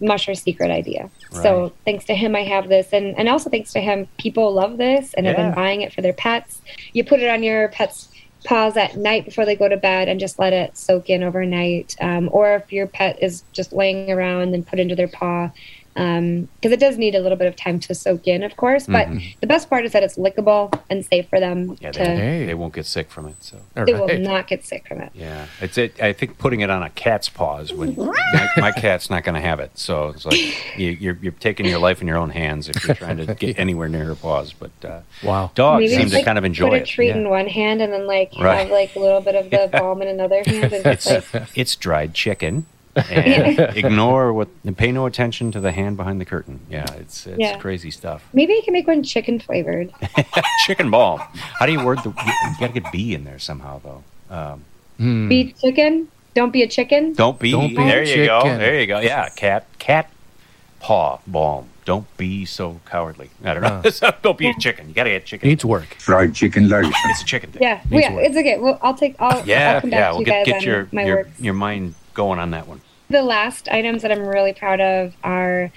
[0.00, 1.10] Musher's secret idea.
[1.42, 4.76] So thanks to him, I have this, and and also thanks to him, people love
[4.78, 6.62] this and have been buying it for their pets.
[6.92, 8.08] You put it on your pet's
[8.44, 11.96] paws at night before they go to bed, and just let it soak in overnight.
[12.00, 15.50] Um, or if your pet is just laying around, then put into their paw.
[15.94, 18.86] Because it does need a little bit of time to soak in, of course.
[18.86, 19.08] But
[19.40, 21.84] the best part is that it's lickable and safe for them Mm-hmm.
[21.84, 21.98] Yeah, to.
[22.00, 22.46] they, Hey.
[22.46, 23.36] they won't get sick from it.
[23.40, 25.12] So All They will not get sick from it.
[25.14, 26.02] yeah, it's it.
[26.02, 29.40] I think putting it on a cat's paws when my, my cat's not going to
[29.40, 29.78] have it.
[29.78, 30.38] So it's like
[30.78, 33.58] you, you're you're taking your life in your own hands if you're trying to get
[33.58, 34.52] anywhere near her paws.
[34.52, 35.52] But uh, Wow.
[35.54, 36.70] dogs Maybe seem to like, kind of enjoy it.
[36.70, 37.16] put a treat Yeah.
[37.18, 38.58] in one hand and then like Right.
[38.62, 41.76] have like a little bit of the balm in another hand and just like It's
[41.76, 42.66] dried chicken.
[42.96, 44.48] And ignore what.
[44.64, 46.60] And pay no attention to the hand behind the curtain.
[46.70, 47.58] Yeah, it's it's Yeah.
[47.58, 48.24] crazy stuff.
[48.32, 49.92] maybe you can make one chicken flavored.
[50.66, 51.18] chicken ball.
[51.18, 52.10] How do you word the?
[52.10, 54.02] You, you got to get B in there somehow, though.
[54.34, 54.64] Um,
[54.98, 55.28] Hmm.
[55.28, 56.08] Be chicken.
[56.34, 57.14] Don't be a chicken.
[57.14, 57.50] Don't be.
[57.50, 58.42] Don't be there a you go.
[58.44, 59.00] There you go.
[59.00, 60.08] Yeah, cat cat
[60.80, 61.66] paw balm.
[61.84, 63.30] Don't be so cowardly.
[63.44, 63.90] I don't know.
[63.90, 64.88] So don't be a chicken.
[64.88, 65.48] You gotta get chicken.
[65.48, 65.94] Needs work.
[65.98, 66.92] Fried chicken lotion.
[67.06, 67.62] it's a chicken thing.
[67.62, 68.58] Yeah, yeah, it's okay.
[68.58, 69.16] Well, I'll take.
[69.20, 70.06] I'll, Yeah, I'll come back yeah.
[70.08, 71.40] to We'll you get, guys get on your my your, works.
[71.40, 72.80] your mind going on that one.
[73.10, 75.70] The last items that I'm really proud of are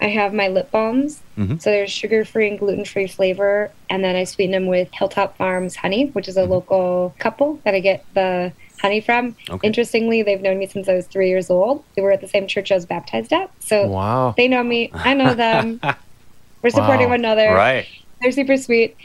[0.00, 1.22] I have my lip balms.
[1.38, 1.62] Mhm.
[1.62, 3.70] So there's sugar free and gluten free flavor.
[3.88, 7.74] And then I sweeten them with Hilltop Farms honey, which is a local couple that
[7.74, 9.32] I get the honey from.
[9.32, 9.54] Mm-hmm.
[9.54, 9.66] Okay.
[9.66, 11.84] Interestingly, they've known me since I was three years old.
[11.96, 13.50] They were at the same church I was baptized at.
[13.60, 14.34] So Wow.
[14.36, 14.90] they know me.
[14.92, 15.80] I know them.
[16.60, 17.12] We're supporting Wow.
[17.12, 17.54] one another.
[17.54, 17.86] Right.
[18.20, 18.96] They're super sweet.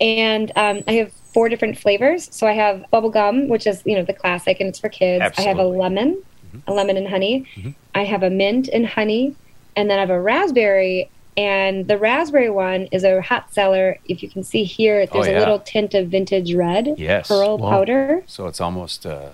[0.00, 2.28] And um, I have four different flavors.
[2.34, 5.22] So I have bubble gum, which is, you know, the classic and it's for kids.
[5.38, 5.78] I have a Absolutely.
[5.78, 6.22] lemon,
[6.66, 7.46] a lemon and honey.
[7.56, 7.74] Mhm.
[7.94, 9.34] I have a mint and honey.
[9.76, 11.08] And then I have a raspberry.
[11.36, 13.98] And the raspberry one is a hot seller.
[14.04, 15.38] If you can see here, there's Oh, yeah.
[15.38, 17.28] a little tint of vintage red Yes.
[17.28, 17.70] pearl Wow.
[17.70, 18.22] powder.
[18.26, 19.06] So it's almost.
[19.06, 19.30] Uh,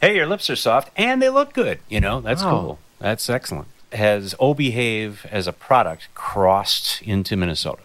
[0.00, 1.80] hey, your lips are soft and they look good.
[1.88, 2.50] You know that's Wow.
[2.50, 2.78] cool.
[3.00, 3.68] That's excellent.
[3.92, 7.82] Has O Behave as a product crossed into Minnesota?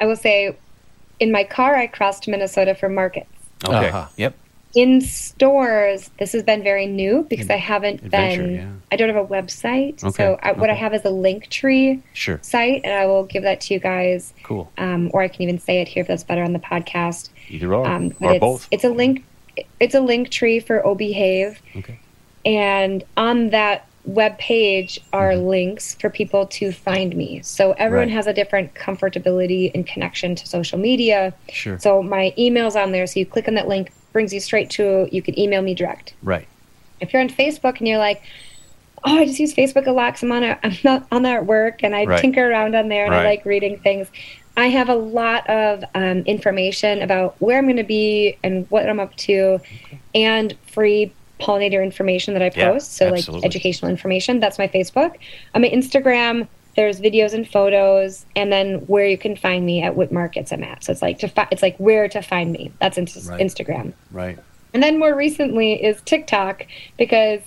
[0.00, 0.56] I will say,
[1.20, 3.28] in my car, I crossed Minnesota for markets.
[3.64, 3.88] Okay.
[3.88, 4.06] Uh-huh.
[4.16, 4.34] Yep.
[4.74, 8.72] in stores this has been very new because i haven't Adventure, been yeah.
[8.92, 12.02] i don't have a website Okay, so I, what i have is a link tree
[12.12, 12.38] Sure.
[12.42, 14.70] site and i will give that to you guys Cool.
[14.78, 17.74] um, or i can even say it here if that's better on the podcast Either
[17.74, 18.68] or, um, or it's, both.
[18.70, 19.24] it's a link
[19.80, 21.98] it's a link tree for obehave Okay.
[22.44, 27.40] and on that web page are links for people to find me.
[27.42, 28.16] So everyone Mm-hmm.
[28.16, 28.16] Right.
[28.16, 31.34] has a different comfortability and connection to social media.
[31.50, 31.78] Sure.
[31.78, 33.06] So my email's on there.
[33.06, 36.14] So you click on that link, brings you straight to you can email me direct.
[36.22, 36.48] Right.
[37.00, 38.22] If you're on Facebook and you're like,
[39.04, 41.34] oh, I just use Facebook a lot because I'm on a, I'm not on that
[41.36, 42.20] at work and I Right.
[42.20, 43.22] tinker around on there and Right.
[43.26, 44.08] I like reading things.
[44.56, 48.88] I have a lot of um, information about where I'm going to be and what
[48.88, 49.60] I'm up to,
[50.16, 52.94] and free pollinator information that I Yeah, post.
[52.94, 54.40] so like educational information.
[54.40, 55.14] That's my Facebook.
[55.54, 59.96] On my Instagram, there's videos and photos, and then where you can find me at
[59.96, 60.84] what markets I'm at.
[60.84, 62.70] So it's like to fi- it's like where to find me.
[62.80, 63.40] That's ins- Right.
[63.40, 63.92] Instagram.
[64.12, 64.38] Right.
[64.74, 66.66] And then more recently is TikTok
[66.96, 67.40] because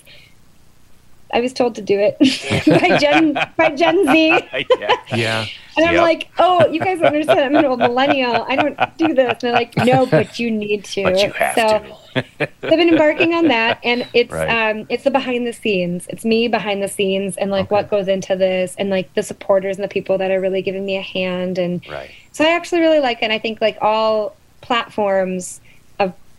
[1.32, 2.16] I was told to do it
[2.80, 4.28] by Gen by Gen Z.
[4.78, 4.96] yeah.
[5.14, 5.46] Yeah.
[5.76, 6.02] And I'm Yep.
[6.02, 7.40] like, oh, you guys don't understand.
[7.40, 8.44] I'm an old millennial.
[8.46, 9.30] I don't do this.
[9.32, 11.04] And they're like, no, but you need to.
[11.12, 11.78] But you have so
[12.14, 12.24] to.
[12.62, 14.70] I've been embarking on that, and it's Right.
[14.70, 16.06] um, it's the behind the scenes.
[16.10, 19.78] It's me behind the scenes, and like what goes into this, and like the supporters
[19.78, 21.56] and the people that are really giving me a hand.
[21.56, 22.10] And Right.
[22.32, 23.24] so I actually really like it.
[23.24, 25.71] And I think like all platforms of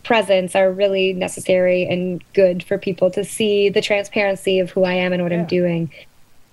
[0.04, 4.92] presence are really necessary and good for people to see the transparency of who I
[4.94, 5.92] am and what I'm doing.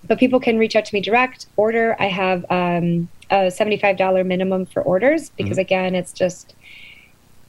[0.03, 1.95] But people can reach out to me direct, order.
[1.99, 5.61] I have um, a $75 minimum for orders because, Mhm.
[5.61, 6.55] again, it's just,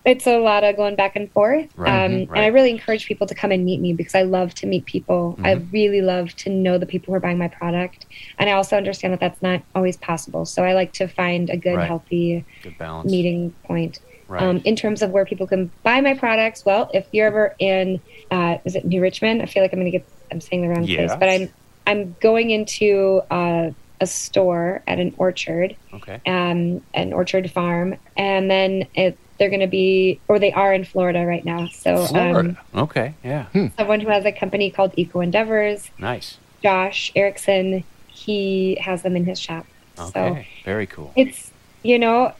[0.05, 1.67] it's a lot of going back and forth.
[1.77, 4.23] Right, Um, mhm, And I really encourage people to come and meet me because I
[4.23, 5.39] love to meet people.
[5.45, 5.73] I Mhm.
[5.73, 8.05] really love to know the people who are buying my product.
[8.39, 10.45] And I also understand that that's not always possible.
[10.45, 11.87] So I like to find a good, Right.
[11.87, 13.11] healthy Good balance.
[13.11, 13.99] meeting point.
[14.33, 14.43] Right.
[14.43, 18.01] Um, in terms of where people can buy my products, well, if you're ever in,
[18.31, 19.43] uh, is it New Richmond?
[19.43, 21.07] I feel like I'm going to get, I'm saying the wrong Yeah.
[21.07, 21.51] place, but I'm,
[21.87, 26.19] I'm going into uh, a store at an orchard, Okay.
[26.25, 30.85] um, an orchard farm, and then it, they're going to be, or they are in
[30.85, 31.67] Florida right now.
[31.67, 32.59] So, um, Florida.
[32.75, 33.15] okay.
[33.23, 33.47] Yeah.
[33.77, 36.39] someone who has a company called Eco Endeavors, Nice.
[36.63, 39.67] Josh Erickson, he has them in his shop.
[39.99, 40.11] Okay.
[40.15, 41.13] So Very cool.
[41.17, 41.51] it's
[41.83, 42.33] you know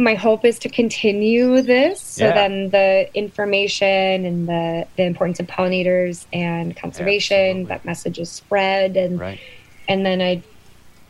[0.00, 2.34] my hope is to continue this so Yeah.
[2.34, 8.96] then the information and the, the importance of pollinators and conservation that message is spread
[8.96, 9.40] and Right.
[9.88, 10.42] and then i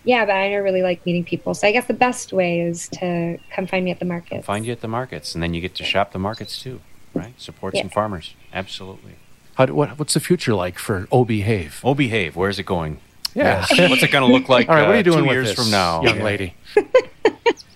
[0.05, 3.38] yeah but i really like meeting people so i guess the best way is to
[3.55, 5.74] come find me at the market Find you at the markets, and then you get
[5.76, 6.80] to shop the markets too,
[7.14, 7.38] right?
[7.41, 7.82] Support Yeah.
[7.82, 8.34] some farmers.
[8.53, 9.12] Absolutely.
[9.55, 11.80] How, do- what, what's the future like for O Behave?
[11.84, 12.34] Oh, behave.
[12.36, 12.99] Where's it going?
[13.34, 13.61] Yeah.
[13.61, 14.68] What's it going to look like?
[14.68, 16.24] All right, what are uh, you doing two with years this, from now, young Yeah.
[16.24, 16.55] lady?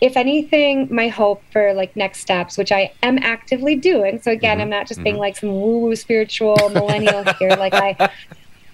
[0.00, 4.20] if anything, my hope for like next steps, which I am actively doing.
[4.22, 7.50] So again, I'm not just being like some woo woo spiritual millennial here.
[7.50, 8.10] Like I,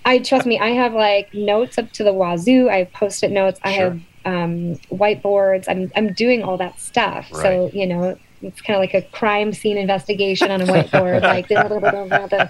[0.05, 2.69] I trust me, I have like notes up to the wazoo.
[2.69, 3.59] I have post-it notes.
[3.63, 5.65] I have um, whiteboards.
[5.67, 7.29] I'm I'm doing all that stuff.
[7.33, 11.23] So you know, it's kind of like a crime scene investigation on a whiteboard.
[11.23, 12.49] like blah, blah, blah.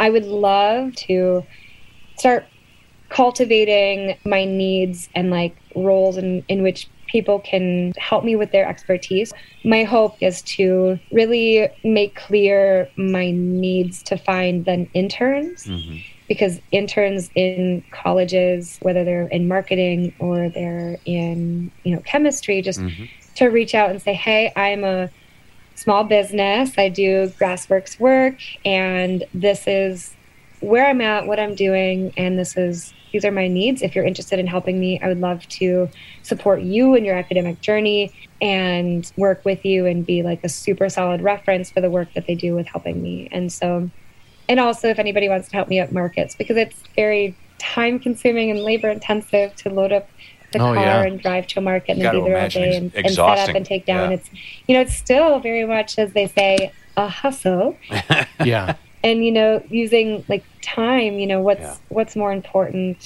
[0.00, 1.46] I would love to
[2.16, 2.44] start
[3.08, 8.68] cultivating my needs and like roles in, in which people can help me with their
[8.68, 9.32] expertise.
[9.64, 15.96] My hope is to really make clear my needs to find then interns Mm-hmm.
[16.28, 22.80] because interns in colleges, whether they're in marketing or they're in, you know, chemistry, just
[22.80, 23.04] Mm-hmm.
[23.36, 25.10] to reach out and say, Hey, I'm a
[25.74, 26.72] small business.
[26.78, 30.16] I do grassworks work and this is
[30.60, 33.80] where I'm at, what I'm doing, and this is these are my needs.
[33.80, 35.88] If you're interested in helping me, I would love to
[36.22, 38.12] support you in your academic journey
[38.42, 42.26] and work with you and be like a super solid reference for the work that
[42.26, 43.26] they do with helping me.
[43.32, 43.88] And so
[44.50, 48.50] and also if anybody wants to help me at markets because it's very time consuming
[48.50, 50.10] and labor intensive to load up
[50.52, 51.02] the Oh, car yeah.
[51.04, 53.56] and drive to a market and then be there all day and, and set up
[53.56, 54.10] and take down.
[54.10, 54.16] Yeah.
[54.18, 54.28] It's
[54.66, 57.76] you know, it's still very much as they say, a hustle
[58.44, 58.74] Yeah.
[59.06, 59.50] And you know
[59.84, 61.76] using like time you know what's Yeah.
[61.96, 62.98] what's more important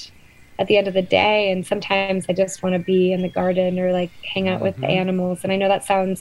[0.59, 1.51] at the end of the day?
[1.51, 4.75] And sometimes i just want to be in the garden or like hang out with
[4.81, 5.01] the Mm-hmm.
[5.03, 5.37] animals.
[5.43, 6.17] And i know that sounds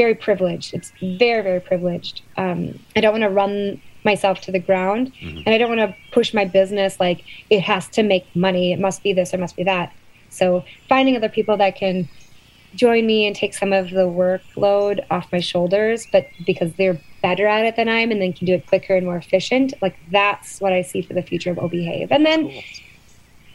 [0.00, 0.68] very privileged.
[0.76, 0.90] It's
[1.22, 2.16] very very privileged.
[2.42, 2.58] Um,
[2.96, 3.80] i don't want to run
[4.10, 5.04] myself to the ground.
[5.22, 5.42] Mm-hmm.
[5.44, 7.20] and i don't want to push my business like
[7.56, 8.64] it has to make money.
[8.74, 9.88] It must be this or must be that.
[10.40, 10.46] So
[10.92, 12.08] finding other people that can
[12.84, 17.48] join me and take some of the workload off my shoulders, but because they're better
[17.48, 19.96] at it than I am and then can do it quicker and more efficient, like
[20.12, 22.12] that's what I see for the future of OBehave.
[22.12, 22.52] And then,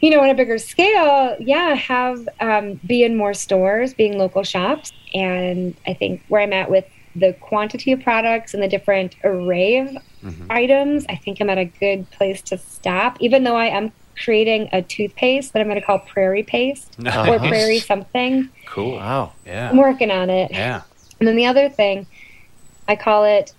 [0.02, 4.42] you know, on a bigger scale, yeah, have um, be in more stores, being local
[4.42, 4.92] shops.
[5.14, 6.84] And I think where I'm at with
[7.16, 9.96] the quantity of products and the different array of
[10.50, 13.90] items, I think I'm at a good place to stop, even though I am
[14.22, 18.50] creating a toothpaste that I'm going to call Prairie Paste or Prairie something.
[18.66, 18.96] Cool.
[18.96, 19.32] Wow.
[19.46, 19.70] Yeah.
[19.70, 20.50] I'm working on it.
[20.50, 20.82] Yeah.
[21.18, 22.06] And then the other thing,
[22.86, 23.54] I call it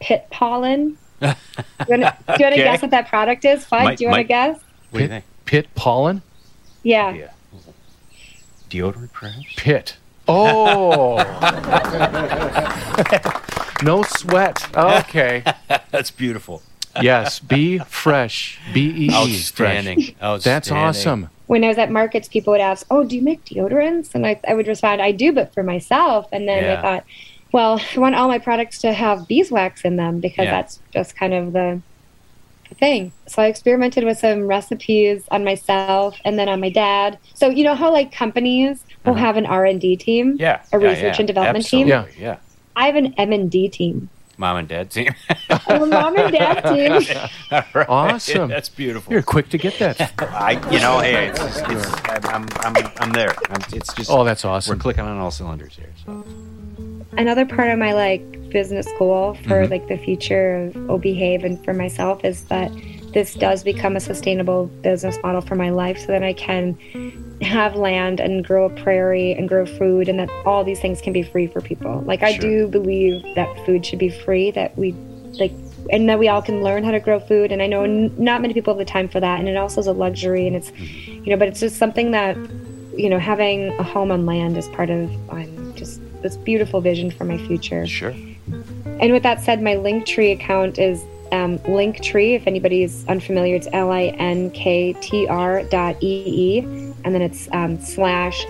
[0.00, 1.34] pit pollen Do you
[1.88, 2.56] want to Okay.
[2.56, 3.64] guess what that product is?
[3.64, 4.60] Fudd, Might- do you want to guess?
[4.90, 5.24] What do you think?
[5.46, 6.22] Pit pollen?
[6.84, 7.12] Yeah.
[7.12, 7.30] Yeah.
[8.70, 9.46] Deodorant, perhaps?
[9.56, 9.96] Pit.
[10.28, 11.16] Oh.
[13.82, 14.66] no sweat.
[14.76, 15.42] Okay.
[15.90, 16.62] That's beautiful.
[17.00, 17.38] Yes.
[17.40, 18.60] Be fresh.
[18.72, 19.10] B E E.
[19.12, 20.14] Outstanding.
[20.18, 20.42] fresh.
[20.42, 21.30] That's awesome.
[21.46, 24.38] When I was at markets, people would ask, "Oh, do you make deodorants?" And I,
[24.46, 26.78] I would respond, "I do, but for myself." And then Yeah.
[26.78, 27.04] I thought,
[27.52, 30.50] well, I want all my products to have beeswax in them because Yeah.
[30.52, 31.80] that's just kind of the,
[32.68, 33.12] the thing.
[33.26, 37.18] So I experimented with some recipes on myself and then on my dad.
[37.34, 40.36] So you know how like companies will have an R and D team, Uh-huh.
[40.40, 40.62] Yeah.
[40.72, 41.18] a yeah, research yeah.
[41.20, 41.90] and development team.
[41.90, 42.36] Absolutely, Yeah.
[42.76, 44.08] I have an M and D team.
[44.40, 45.12] Mom and dad team.
[45.50, 46.92] I'm mom and dad team.
[47.50, 47.88] All right.
[47.88, 48.48] Awesome.
[48.48, 49.12] That's beautiful.
[49.12, 50.12] You're quick to get that.
[50.32, 53.34] I, you know, hey, it's, just, it's I'm, I'm, I'm there.
[53.50, 54.08] I'm, it's just.
[54.08, 54.76] Oh, that's awesome.
[54.76, 55.92] We're clicking on all cylinders here.
[56.06, 56.24] So.
[57.16, 59.70] Another part of my like business goal for Mhm.
[59.70, 62.70] like the future of O Behave and for myself is that
[63.12, 66.76] this does become a sustainable business model for my life so that I can
[67.40, 71.12] have land and grow a prairie and grow food and that all these things can
[71.12, 72.02] be free for people.
[72.06, 74.94] Like I do believe that food should be free that we
[75.38, 75.52] like
[75.90, 78.42] and that we all can learn how to grow food and I know n- not
[78.42, 80.70] many people have the time for that and it also is a luxury and it's
[81.06, 82.36] you know but it's just something that
[82.96, 85.67] you know having a home on land is part of um,
[86.22, 87.86] this beautiful vision for my future.
[87.86, 88.14] Sure.
[89.00, 92.34] And with that said, my Linktree account is um, Linktree.
[92.34, 96.58] If anybody is unfamiliar, it's L I N K T R dot E E,
[97.04, 98.44] and then it's um, slash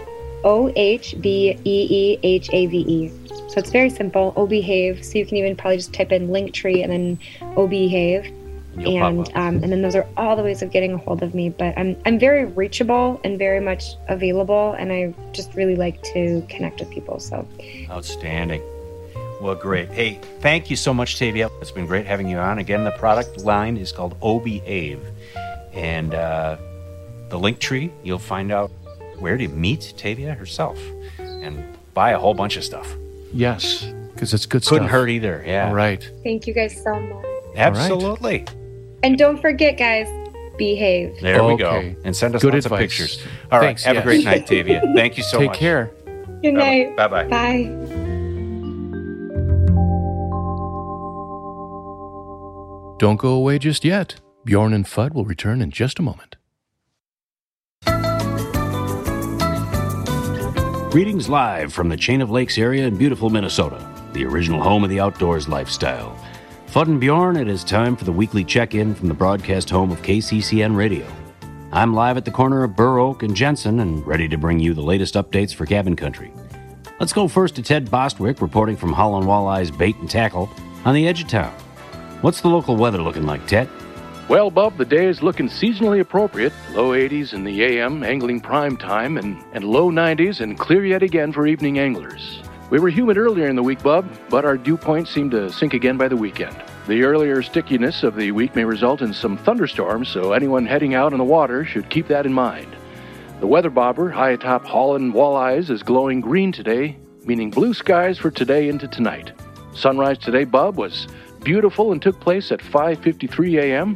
[0.45, 3.13] O H B E E H A V E.
[3.49, 4.33] So it's very simple.
[4.37, 5.05] O Behave.
[5.05, 7.19] So you can even probably just type in Linktree and then
[7.57, 8.33] O Behave.
[8.79, 11.35] You'll And um, and then those are all the ways of getting a hold of
[11.35, 11.51] me.
[11.51, 16.45] But I'm I'm very reachable and very much available, and I just really like to
[16.49, 17.19] connect with people.
[17.21, 17.47] So
[17.91, 18.63] Outstanding.
[19.41, 19.89] Well, great.
[19.91, 21.49] Hey, thank you so much, Tavia.
[21.61, 22.59] It's been great having you on.
[22.59, 25.01] Again, the product line is called Obehave.
[25.73, 26.57] And uh,
[27.29, 28.71] the link tree, you'll find out
[29.21, 30.79] where to meet Tavia herself
[31.19, 31.63] and
[31.95, 32.93] buy a whole bunch of stuff.
[33.33, 33.85] Yes.
[34.13, 34.71] Because it's good stuff.
[34.71, 35.45] Couldn't hurt either.
[35.47, 35.69] Yeah.
[35.69, 36.09] All right.
[36.25, 37.25] thank you guys so much.
[37.55, 38.45] Absolutely.
[39.03, 40.09] And don't forget, guys,
[40.57, 41.21] behave.
[41.21, 41.95] There we go.
[42.05, 42.77] And send us Good lots advice.
[42.77, 43.27] of pictures.
[43.51, 43.67] All right.
[43.67, 44.03] Thanks, have yes.
[44.03, 44.83] a great night, Tavia.
[44.95, 45.55] Thank you so Take much.
[45.55, 45.91] Take care.
[46.43, 46.97] Good night.
[46.97, 47.25] Bye bye.
[47.29, 47.63] Bye.
[52.99, 54.17] Don't go away just yet.
[54.45, 56.37] Bjorn and Fudd will return in just a moment.
[60.91, 64.91] Greetings live from the Chain of Lakes area in beautiful Minnesota, the original home of
[64.91, 66.17] the outdoors lifestyle.
[66.69, 69.91] Fudd and Bjorn, it is time for the weekly check in from the broadcast home
[69.91, 71.07] of KCCN Radio.
[71.73, 74.75] I'm live at the corner of Burr Oak and Jensen and ready to bring you
[74.75, 76.31] the latest updates for cabin country.
[77.01, 80.51] Let's go first to Ted Bostwick reporting from Holland Walleye's Bait and Tackle
[80.85, 81.55] on the edge of town.
[82.21, 83.67] What's the local weather looking like, Ted?
[84.29, 86.53] Well, Bub, the day is looking seasonally appropriate.
[86.75, 91.03] Low 80s in the AM, angling prime time, and, and low 90s and clear yet
[91.03, 92.43] again for evening anglers.
[92.71, 95.73] We were humid earlier in the week, Bub, but our dew point seemed to sink
[95.73, 96.55] again by the weekend.
[96.87, 101.15] The earlier stickiness of the week may result in some thunderstorms, so anyone heading out
[101.15, 102.77] on the water should keep that in mind.
[103.41, 108.31] The weather bobber high atop Holland Walleyes is glowing green today, meaning blue skies for
[108.31, 109.33] today into tonight.
[109.73, 111.09] Sunrise today, Bub, was
[111.43, 113.95] beautiful and took place at 5:53 a.m.,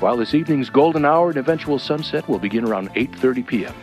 [0.00, 3.74] while this evening's golden hour and eventual sunset will begin around 8:30 p.m.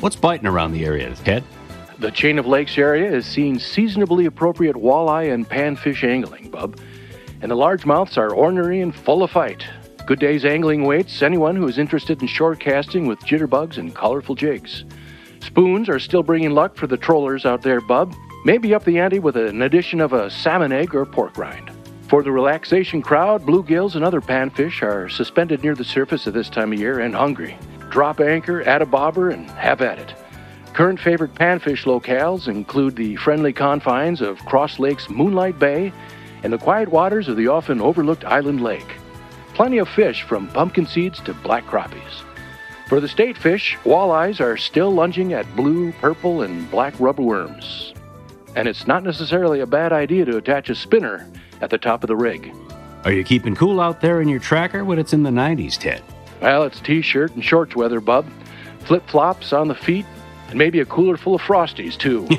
[0.00, 1.44] What's biting around the area, Ted?
[2.02, 6.80] The chain of lakes area is seeing seasonably appropriate walleye and panfish angling, Bub,
[7.40, 9.64] and the largemouths are ornery and full of fight.
[10.04, 14.34] Good day's angling waits anyone who is interested in shore casting with jitterbugs and colorful
[14.34, 14.84] jigs.
[15.42, 18.12] Spoons are still bringing luck for the trollers out there, Bub.
[18.44, 21.70] Maybe up the ante with an addition of a salmon egg or pork rind.
[22.08, 26.50] For the relaxation crowd, bluegills and other panfish are suspended near the surface at this
[26.50, 27.56] time of year and hungry.
[27.90, 30.16] Drop anchor, add a bobber, and have at it.
[30.74, 35.92] Current favorite panfish locales include the friendly confines of Cross Lake's Moonlight Bay
[36.42, 38.96] and the quiet waters of the often overlooked Island Lake.
[39.52, 42.22] Plenty of fish from pumpkin seeds to black crappies.
[42.88, 47.92] For the state fish, walleyes are still lunging at blue, purple, and black rubber worms.
[48.56, 52.08] And it's not necessarily a bad idea to attach a spinner at the top of
[52.08, 52.54] the rig.
[53.04, 56.02] Are you keeping cool out there in your tracker when it's in the 90s, Ted?
[56.40, 58.26] Well, it's t shirt and shorts weather, bub.
[58.80, 60.06] Flip flops on the feet,
[60.52, 62.28] and maybe a cooler full of Frosties, too.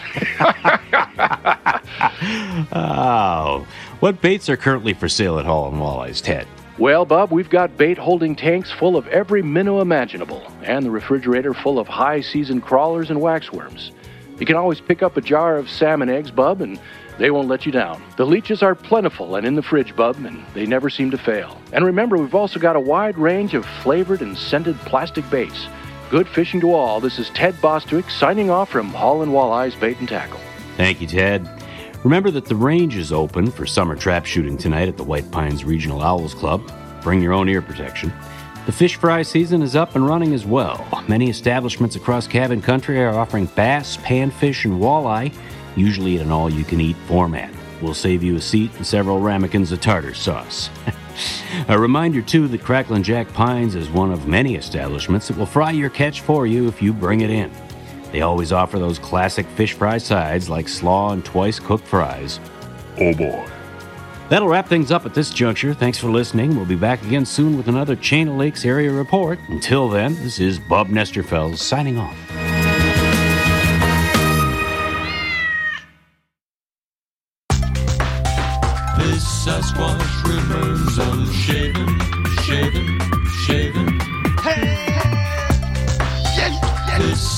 [2.72, 3.68] Oh,
[4.00, 6.48] what baits are currently for sale at Hall and Walleyes, Ted?
[6.80, 11.54] well, Bub, we've got bait holding tanks full of every minnow imaginable, and the refrigerator
[11.54, 13.92] full of high season crawlers and waxworms.
[14.40, 16.80] You can always pick up a jar of salmon eggs, Bub, and
[17.20, 18.02] They won't let you down.
[18.18, 21.62] The leeches are plentiful and in the fridge, bub, and they never seem to fail.
[21.72, 25.68] And remember, we've also got a wide range of flavored and scented plastic baits.
[26.14, 27.00] Good fishing to all.
[27.00, 30.40] This is Ted Bostwick signing off from Hall and Walleye's Bait and Tackle.
[30.78, 31.50] Thank you, Ted.
[32.04, 35.66] Remember that the range is open for summer trap shooting tonight at the White Pines
[35.66, 36.72] Regional Owls Club.
[37.02, 38.14] Bring your own ear protection.
[38.68, 40.88] The fish fry season is up and running as well.
[41.08, 45.34] Many establishments across Cabin Country are offering bass, panfish, and walleye,
[45.76, 47.52] usually in an all you can eat format.
[47.84, 50.70] We'll save you a seat and several ramekins of tartar sauce.
[51.68, 55.72] a reminder, too, that Cracklin' Jack Pines is one of many establishments that will fry
[55.72, 57.52] your catch for you if you bring it in.
[58.14, 62.40] They always offer those classic fish fry sides like slaw and twice cooked fries.
[63.00, 63.46] Oh boy.
[64.30, 65.74] That'll wrap things up at this juncture.
[65.74, 66.56] Thanks for listening.
[66.56, 69.40] We'll be back again soon with another Chain of Lakes area report.
[69.50, 72.18] Until then, this is Bob Nesterfeld signing off.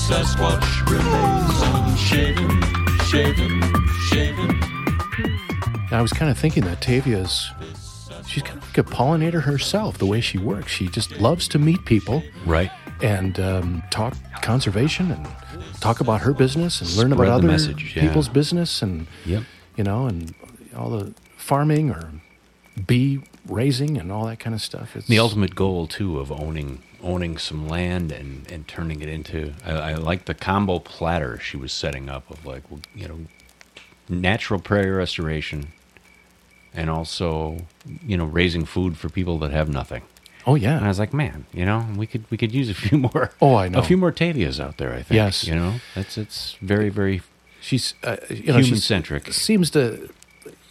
[0.07, 2.61] Sasquatch remains unshaven,
[3.05, 3.61] shaven,
[4.09, 4.51] shaven.
[5.91, 7.49] I was kind of thinking that Tavia's,
[8.27, 10.71] she's kind of like a pollinator herself, the way she works.
[10.71, 12.21] She just loves to meet people.
[12.45, 12.71] Right.
[13.01, 15.27] And um, talk conservation and
[15.81, 18.03] talk about her business and learn Spread about other message, yeah.
[18.07, 19.43] people's business and, Yep.
[19.75, 20.33] you know, and
[20.75, 22.11] all the farming or
[22.85, 24.95] bee raising and all that kind of stuff.
[24.95, 29.53] It's The ultimate goal too of owning owning some land and, and turning it into
[29.63, 33.19] I, I like the combo platter she was setting up of like well, you know
[34.09, 35.67] natural prairie restoration
[36.73, 37.59] and also
[38.05, 40.01] you know raising food for people that have nothing.
[40.47, 40.75] Oh yeah.
[40.77, 43.31] And I was like, man, you know, we could we could use a few more.
[43.41, 43.79] Oh, I know.
[43.79, 44.91] a few more Tavias out there.
[44.93, 45.11] I think.
[45.15, 45.47] Yes.
[45.47, 47.21] you know, that's it's very very
[47.61, 49.31] she's uh, you know, she's- human-centric.
[49.33, 50.09] Seems to.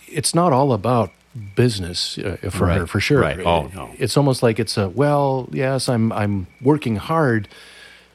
[0.09, 1.11] It's not all about
[1.55, 3.20] business uh, for her, for sure.
[3.20, 3.39] right.
[3.41, 3.91] Oh, no.
[3.99, 7.49] It's almost like it's a well, yes, I'm I'm working hard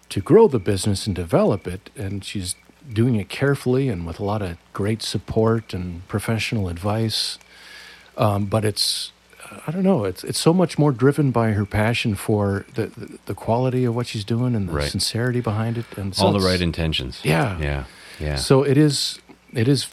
[0.09, 2.55] to grow the business and develop it, and she's
[2.91, 7.37] doing it carefully and with a lot of great support and professional advice.
[8.17, 9.11] Um, but it's
[9.67, 10.05] I don't know.
[10.05, 13.95] It's it's so much more driven by her passion for the the, the quality of
[13.95, 14.89] what she's doing and the Right.
[14.91, 17.19] sincerity behind it, and all the right intentions.
[17.23, 17.83] Yeah, yeah,
[18.19, 18.35] yeah.
[18.35, 19.19] So it is
[19.53, 19.87] it is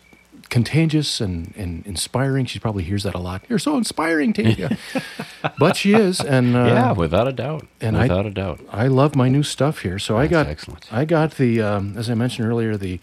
[0.49, 2.47] contagious and, and inspiring.
[2.47, 3.43] She probably hears that a lot.
[3.49, 4.77] You're so inspiring, Tavia.
[5.59, 8.61] but she is, and uh, yeah, without a doubt, and without I, a doubt.
[8.71, 9.99] I love my new stuff here.
[9.99, 10.93] So I got excellent.
[10.93, 13.01] I got the um, as I mentioned earlier the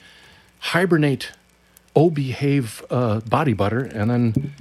[0.60, 1.32] hibernate
[1.96, 4.54] O behave uh, body butter, and then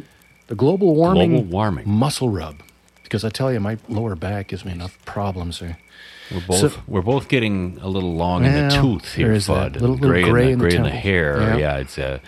[0.49, 1.89] the global warming Global warming.
[1.89, 2.63] muscle rub.
[3.03, 5.79] Because I tell you, my lower back gives me enough problems there.
[6.31, 9.47] We're both So- we're both getting a little long in the tooth here, there is
[9.49, 9.75] Fudd.
[9.75, 9.81] that.
[9.81, 11.41] Little- little gray, gray in the, the gray in the hair.
[11.41, 11.57] Yeah.
[11.57, 12.21] Yeah, it's a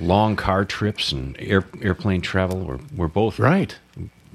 [0.00, 2.60] long car trips and air, airplane travel.
[2.60, 3.76] We're we're both right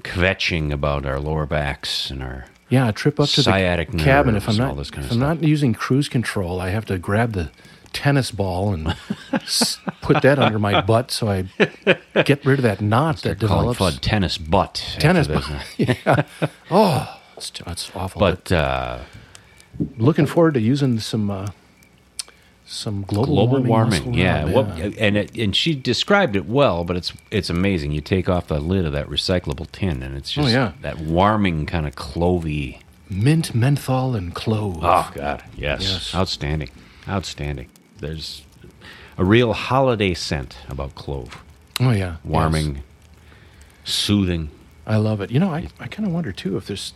[0.02, 4.36] kvetching about our lower backs and our Yeah, a trip up to sciatic the cabin.
[4.36, 5.40] If I'm not, all this kind if I'm stuff.
[5.40, 7.50] not using cruise control, I have to grab the
[7.92, 8.94] tennis ball and
[10.02, 11.42] put that under my butt so I
[12.24, 13.78] get rid of that knot that calling develops.
[13.78, 14.96] Fudd tennis butt.
[14.98, 15.48] Tennis butt.
[15.78, 16.24] yeah.
[16.70, 18.18] Oh, it's, it's awful.
[18.20, 18.98] But uh,
[19.96, 21.48] looking forward to using some uh,
[22.66, 24.04] some global, global warming.
[24.04, 24.44] warming, yeah.
[24.46, 24.64] Well,
[24.98, 27.92] and it, and she described it well, but it's it's amazing.
[27.92, 30.72] You take off the lid of that recyclable tin, and it's Oh, just yeah.
[30.82, 32.80] that warming kind of clovey.
[33.10, 34.78] mint, menthol, and clove.
[34.82, 35.82] Oh God, yes.
[35.82, 36.14] Yes.
[36.14, 36.70] outstanding,
[37.08, 37.68] outstanding.
[37.98, 38.42] There's
[39.18, 41.42] a real holiday scent about clove.
[41.80, 42.84] Oh yeah, warming, yes.
[43.84, 44.50] soothing.
[44.86, 45.30] I love it.
[45.30, 46.92] You know, I, I kind of wonder too if there's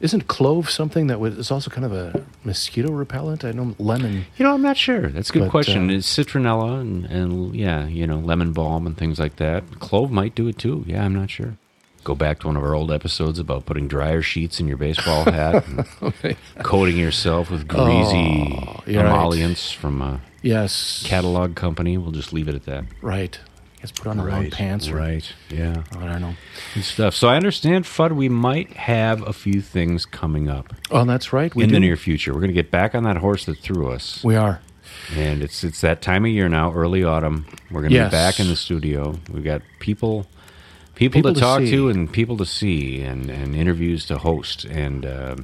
[0.00, 3.44] isn't clove something that would, is also kind of a mosquito repellent.
[3.44, 4.24] I know lemon.
[4.36, 5.08] You know, I'm not sure.
[5.08, 5.90] That's a good But, question.
[5.90, 9.78] uh, it's citronella and, and yeah, you know, lemon balm and things like that.
[9.80, 10.84] Clove might do it too.
[10.86, 11.56] Yeah, I'm not sure.
[12.02, 15.24] Go back to one of our old episodes about putting dryer sheets in your baseball
[15.24, 16.34] hat, and Okay.
[16.62, 19.12] coating yourself with greasy Oh, you're right.
[19.12, 21.04] emollients from a Yes.
[21.06, 21.98] catalog company.
[21.98, 22.84] We'll just leave it at that.
[23.02, 23.38] Right.
[23.80, 24.88] Guess put on the Right, pants.
[24.88, 25.32] Or, right.
[25.48, 25.82] Yeah.
[25.98, 26.34] I don't know.
[26.74, 27.14] Good stuff.
[27.14, 31.54] So I understand, Fudd, we might have a few things coming up Oh, that's right.
[31.54, 31.76] We in do.
[31.76, 32.32] the near future.
[32.34, 34.22] We're going to get back on that horse that threw us.
[34.22, 34.60] We are.
[35.16, 37.46] And it's it's that time of year now, early autumn.
[37.70, 38.10] We're going to Yes.
[38.10, 39.18] be back in the studio.
[39.32, 40.26] We've got people
[40.94, 41.70] people, People to to talk see.
[41.70, 44.64] to and people to see and, and interviews to host.
[44.66, 45.36] And uh,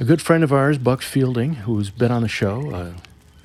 [0.00, 2.92] A good friend of ours, Buck Fielding, who's been on the show, uh,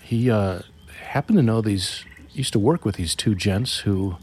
[0.02, 0.62] he uh,
[1.04, 2.04] happened to know these,
[2.42, 4.18] used to work with these two gents who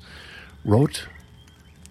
[0.64, 1.06] wrote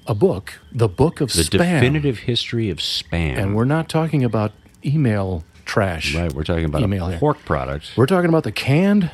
[0.05, 1.51] a book, The Book of the Spam.
[1.51, 3.37] definitive history of spam.
[3.37, 4.51] And we're not talking about
[4.85, 6.13] email trash.
[6.15, 7.91] right, we're talking about email a pork product.
[7.95, 9.09] We're talking about the canned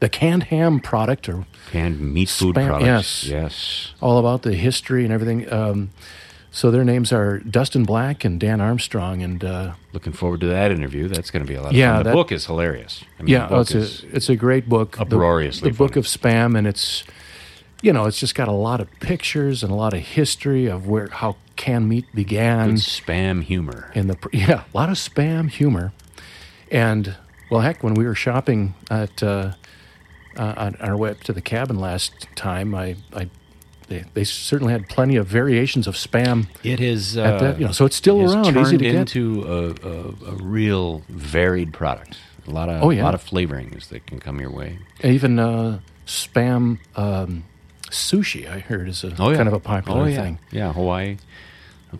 [0.00, 3.24] the canned ham product or canned meat food Spam- products.
[3.24, 3.24] yes.
[3.26, 3.92] yes.
[4.00, 5.52] all about the history and everything.
[5.52, 5.90] Um,
[6.58, 10.72] so their names are Dustin Black and Dan Armstrong, and uh, Looking forward to that
[10.72, 11.06] interview.
[11.06, 11.98] That's going to be a lot of Yeah, fun.
[11.98, 13.04] The that- book is hilarious.
[13.18, 15.70] I mean, yeah, the oh, book it's is- a it's a great book, The- uproariously
[15.70, 17.04] The, book of spam, and it's
[17.80, 20.88] you know it's just got a lot of pictures and a lot of history of
[20.88, 22.70] where how canned meat began.
[22.70, 23.92] good spam humor.
[23.94, 25.92] in the yeah, a lot of spam humor,
[26.72, 27.14] and
[27.52, 29.52] well, heck, when we were shopping at uh,
[30.36, 33.30] uh, on our way up to the cabin last time, I, I
[33.88, 36.46] they, they certainly had plenty of variations of spam.
[36.62, 38.94] It is, uh, at that, you know, so it's still has around, easy to get.
[38.94, 42.18] into a, a, a real varied product.
[42.46, 43.02] A lot of Oh, yeah.
[43.02, 44.78] a lot of flavorings that can come your way.
[45.02, 47.44] Even uh, spam um,
[47.90, 49.36] sushi, I heard, is a Oh, yeah.
[49.36, 50.22] kind of a popular oh, yeah.
[50.22, 50.38] thing.
[50.50, 51.16] Yeah, Hawaii.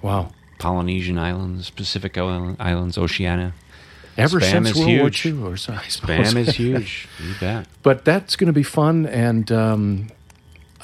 [0.02, 0.30] Wow.
[0.58, 3.52] Polynesian islands, Pacific islands, Oceania.
[4.16, 5.26] Ever Spam since is World War huge.
[5.26, 5.72] II, or so.
[5.74, 7.06] Spam is huge.
[7.24, 7.68] You bet.
[7.84, 10.08] But that's going to be fun, and um,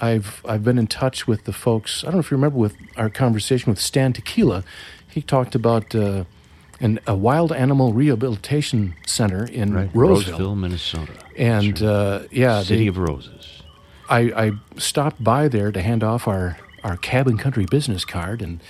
[0.00, 2.02] I've I've been in touch with the folks.
[2.02, 4.64] I don't know if you remember with our conversation with Stan Tekiela.
[5.08, 6.24] He talked about uh,
[6.80, 9.90] an, a wild animal rehabilitation center in Right.
[9.94, 11.12] Roseville, Roseville, Minnesota.
[11.36, 13.62] and uh, yeah, City they- of Roses.
[14.10, 18.60] I, I stopped by there to hand off our, our cabin country business card and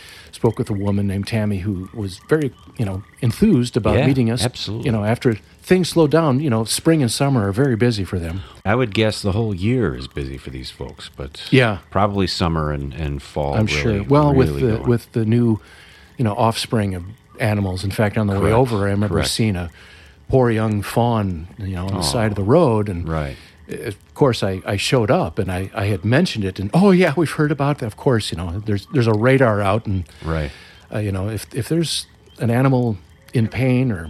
[0.44, 4.30] spoke with a woman named Tammy who was very, you know, enthused about Yeah, meeting
[4.30, 4.44] us.
[4.44, 4.84] absolutely.
[4.86, 8.18] You know, after things slow down, you know, spring and summer are very busy for
[8.18, 8.42] them.
[8.62, 11.78] I would guess the whole year is busy for these folks, but Yeah.
[11.90, 13.54] probably summer and, and fall.
[13.54, 14.02] I'm really, sure.
[14.04, 14.82] Well, with the going.
[14.86, 15.60] with the new,
[16.18, 17.04] you know, offspring of
[17.40, 17.82] animals.
[17.82, 19.30] In fact, on the way over, I remember correct.
[19.30, 19.70] seeing a
[20.28, 23.36] poor young fawn, you know, on the side of the road, and right.
[23.68, 27.14] Of course, I, I showed up and I, I had mentioned it, and oh yeah,
[27.16, 27.86] we've heard about that.
[27.86, 30.50] Of course, you know, there's there's a radar out, and Right.
[30.92, 32.06] uh, you know, if if there's
[32.38, 32.96] an animal
[33.32, 34.08] in pain or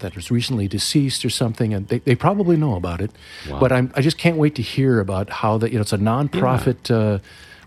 [0.00, 3.10] that is recently deceased or something, and they, they probably know about it.
[3.48, 3.58] Wow.
[3.60, 5.98] But I'm, I just can't wait to hear about how that you know it's a
[5.98, 7.18] nonprofit uh,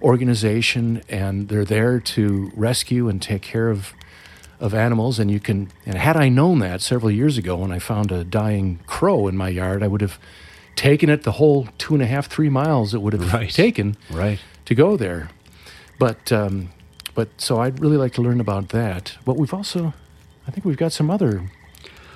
[0.02, 3.94] organization, and they're there to rescue and take care of
[4.60, 5.18] of animals.
[5.20, 8.24] And you can and had I known that several years ago when I found a
[8.24, 10.20] dying crow in my yard, I would have
[10.76, 13.50] taken it the whole two and a half three miles it would have Right.
[13.50, 14.40] taken Right.
[14.66, 15.30] to go there.
[16.00, 16.70] But um,
[17.14, 19.18] but so I'd really like to learn about that.
[19.26, 19.94] But we've also,
[20.48, 21.44] I think we've got some other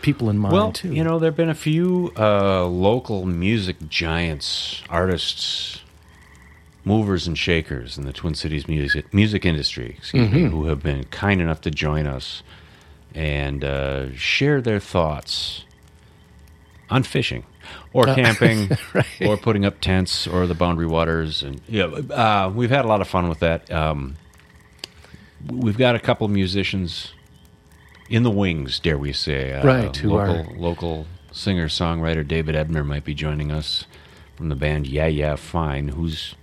[0.02, 0.94] people in mind Well, too.
[0.94, 5.82] you know, there have been a few uh, local music giants, artists,
[6.84, 10.52] movers and shakers in the Twin Cities music music industry, excuse me, Mhm.
[10.52, 12.42] who have been kind enough to join us
[13.14, 15.66] and uh, share their thoughts
[16.90, 17.44] on fishing
[17.94, 18.70] or Uh, camping.
[18.94, 19.06] right.
[19.22, 23.02] or putting up tents or the boundary waters and yeah uh, we've had a lot
[23.02, 23.72] of fun with that.
[23.72, 24.16] Um,
[25.48, 27.14] we've got a couple of musicians
[28.10, 29.54] in the wings dare we say.
[29.54, 33.86] Uh, Right, who local, are- local singer songwriter david ebner might be joining us
[34.36, 36.34] from the band yeah yeah fine whose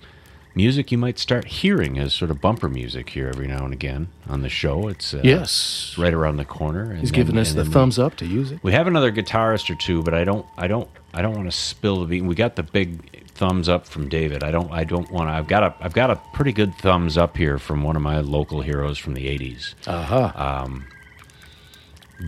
[0.55, 4.09] music you might start hearing as sort of bumper music here every now and again
[4.28, 5.94] on the show it's uh, Yes.
[5.98, 8.61] right around the corner and He's then- giving us the thumbs up to use it.
[8.62, 11.57] we have another guitarist or two, but I don't, I don't, I don't want to
[11.57, 12.26] spill the bean.
[12.26, 14.42] We got the big thumbs up from David.
[14.44, 15.32] I don't, I don't want to.
[15.32, 18.20] I've got a, I've got a pretty good thumbs up here from one of my
[18.20, 19.74] local heroes from the '80s.
[19.86, 20.32] Uh-huh.
[20.34, 20.84] Um,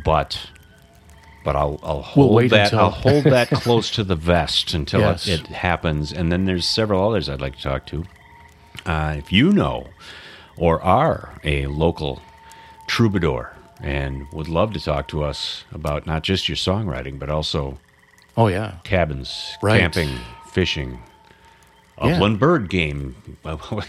[0.04, 0.50] but,
[1.44, 2.64] but I'll, I'll We'll hold that.
[2.72, 5.26] until- I'll hold that close to the vest until Yes.
[5.28, 6.12] it, it happens.
[6.12, 8.04] And then there's several others I'd like to talk to.
[8.86, 9.88] Uh, if you know
[10.56, 12.20] or are a local
[12.86, 17.78] troubadour and would love to talk to us about not just your songwriting, but also
[18.36, 18.74] Oh yeah.
[18.84, 19.80] cabins, Right.
[19.80, 20.10] camping,
[20.50, 21.00] fishing,
[22.02, 22.14] Yeah.
[22.16, 23.14] upland bird game.
[23.44, 23.86] Upland-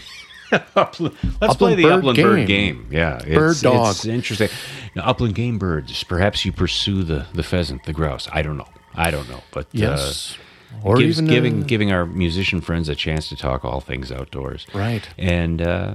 [0.52, 2.46] Let's Upland play the bird upland bird game.
[2.46, 2.86] game.
[2.92, 3.90] Yeah, Bird it's, dog.
[3.96, 4.48] It's interesting.
[4.94, 6.04] Now, upland game birds.
[6.04, 8.28] Perhaps you pursue the the pheasant, the grouse.
[8.32, 8.68] I don't know.
[8.94, 9.42] I don't know.
[9.50, 10.36] But Yes.
[10.38, 10.42] uh,
[10.82, 14.12] Or gives, even, giving uh, giving our musician friends a chance to talk all things
[14.12, 14.66] outdoors.
[14.74, 15.08] Right.
[15.18, 15.94] And uh,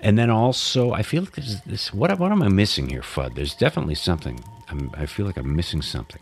[0.00, 1.92] and then also, I feel like there's this.
[1.92, 3.34] What what am I missing here, Fudd?
[3.34, 4.40] There's definitely something.
[4.68, 6.20] I'm, I feel like I'm missing something.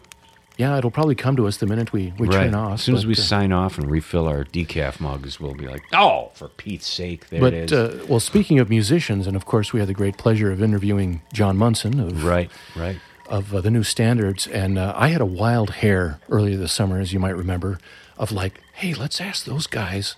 [0.56, 2.74] Yeah, it'll probably come to us the minute we, we turn off.
[2.74, 5.82] As soon as we uh, sign off and refill our decaf mugs, we'll be like,
[5.92, 7.72] "Oh, for Pete's sake!" There but it is.
[7.72, 11.22] uh, well, speaking of musicians, and of course, we had the great pleasure of interviewing
[11.32, 12.98] John Munson of right, right.
[13.28, 16.98] Of uh, the new standards, and uh, I had a wild hair earlier this summer,
[17.00, 17.78] as you might remember,
[18.18, 20.16] of like, hey, let's ask those guys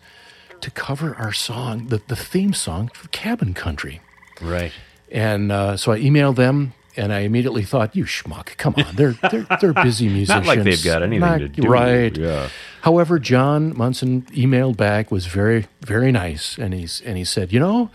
[0.60, 4.00] to cover our song, the the theme song for Cabin Country,
[4.40, 4.72] Right.
[5.10, 6.72] and uh, so I emailed them.
[6.98, 8.56] And I immediately thought, "You schmuck!
[8.56, 10.28] Come on, they're they're, they're busy musicians.
[10.30, 11.68] Not like they've got anything Not- to do.
[11.68, 12.16] right?
[12.16, 12.48] Yeah.
[12.80, 17.60] However, John Munson emailed back was very very nice, and he's and he said, you
[17.60, 17.90] know,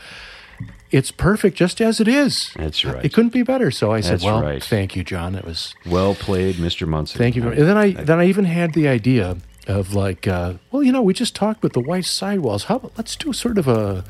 [0.91, 2.51] it's perfect just as it is.
[2.55, 3.03] That's right.
[3.05, 3.71] It couldn't be better.
[3.71, 4.63] So I said, That's well, right.
[4.63, 5.33] thank you, John.
[5.33, 6.87] That was Well played, Mr.
[6.87, 7.17] Munson.
[7.17, 7.41] thank you.
[7.43, 9.37] very- And then I then I even had the idea
[9.67, 12.65] of like, uh, well, you know, we just talked with the white sidewalls.
[12.65, 14.03] How about let's do sort of a,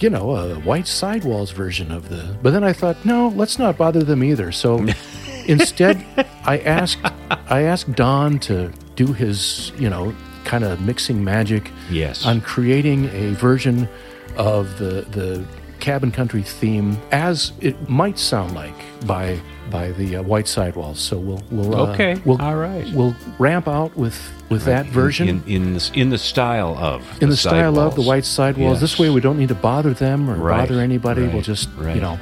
[0.00, 2.36] you know, a white sidewalls version of the.
[2.42, 4.50] But then I thought, no, let's not bother them either.
[4.50, 4.86] So
[5.46, 6.04] instead,
[6.44, 6.98] I asked,
[7.30, 10.14] I asked Don to do his, you know,
[10.44, 11.70] kind of mixing magic.
[11.90, 12.26] Yes.
[12.26, 13.88] On creating a version
[14.36, 15.44] of the the
[15.82, 19.38] cabin country theme as it might sound like by
[19.68, 21.00] by the uh, white sidewalls.
[21.00, 22.86] So we'll we'll uh, Okay, we'll, all right.
[22.94, 24.16] We'll ramp out with
[24.48, 28.02] with that version in in the, in the style of in the, style of the
[28.02, 28.80] white sidewalls.
[28.80, 31.26] This way, we don't need to bother them or Right, bother anybody.
[31.26, 31.96] We'll just right.
[31.96, 32.18] you know.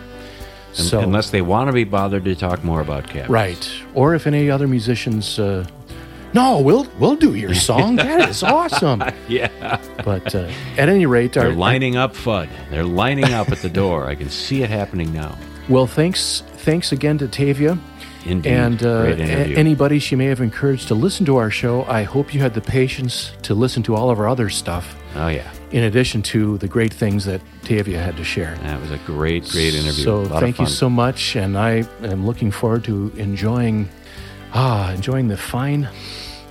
[0.72, 3.28] So unless they want to be bothered to talk more about cabins.
[3.28, 5.38] right, or if any other musicians.
[5.38, 5.66] Uh,
[6.32, 7.96] no, we'll we'll do your song.
[7.96, 9.02] That is awesome.
[9.28, 9.48] Yeah.
[10.04, 12.48] But uh, at any rate, They're lining up, Fudd.
[12.70, 14.06] They're lining up at the door.
[14.06, 15.38] I can see it happening now.
[15.68, 17.78] Well, thanks thanks again to Tavia.
[18.26, 18.50] Indeed.
[18.52, 22.34] And uh, a- anybody she may have encouraged to listen to our show, I hope
[22.34, 24.94] you had the patience to listen to all of our other stuff.
[25.16, 25.50] Oh, yeah.
[25.70, 28.56] In addition to the great things that Tavia had to share.
[28.56, 30.04] That was a great, great interview.
[30.04, 33.88] So A lot of thank you so much, and I am looking forward to enjoying
[34.54, 35.88] ah enjoying the fine.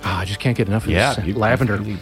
[0.04, 1.76] Ah, I just can't get enough of Yeah, this you- lavender.
[1.76, 1.98] really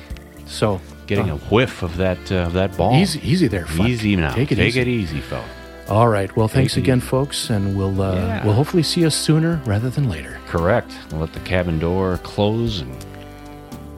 [0.46, 2.94] So Getting uh, a whiff of that uh, of that ball.
[2.94, 3.88] Easy- easy there, Fudd.
[3.88, 4.32] Easy now.
[4.34, 4.80] Take it Take easy.
[4.80, 5.44] it easy, fella.
[5.88, 6.34] all right.
[6.36, 7.06] Well, thanks Take again, easy.
[7.06, 8.44] folks, and we'll uh, Yeah.
[8.44, 10.38] we'll hopefully see you sooner rather than later.
[10.46, 10.92] Correct.
[11.10, 12.94] We'll let the cabin door close and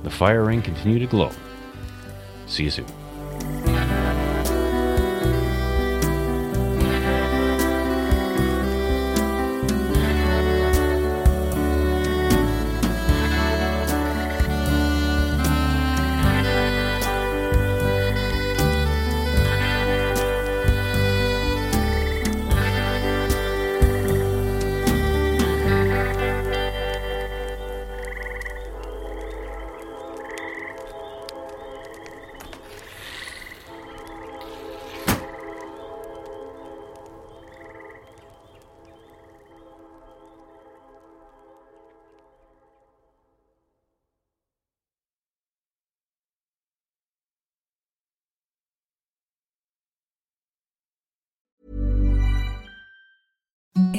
[0.04, 1.30] the fire ring continue to glow.
[2.46, 2.86] See you soon.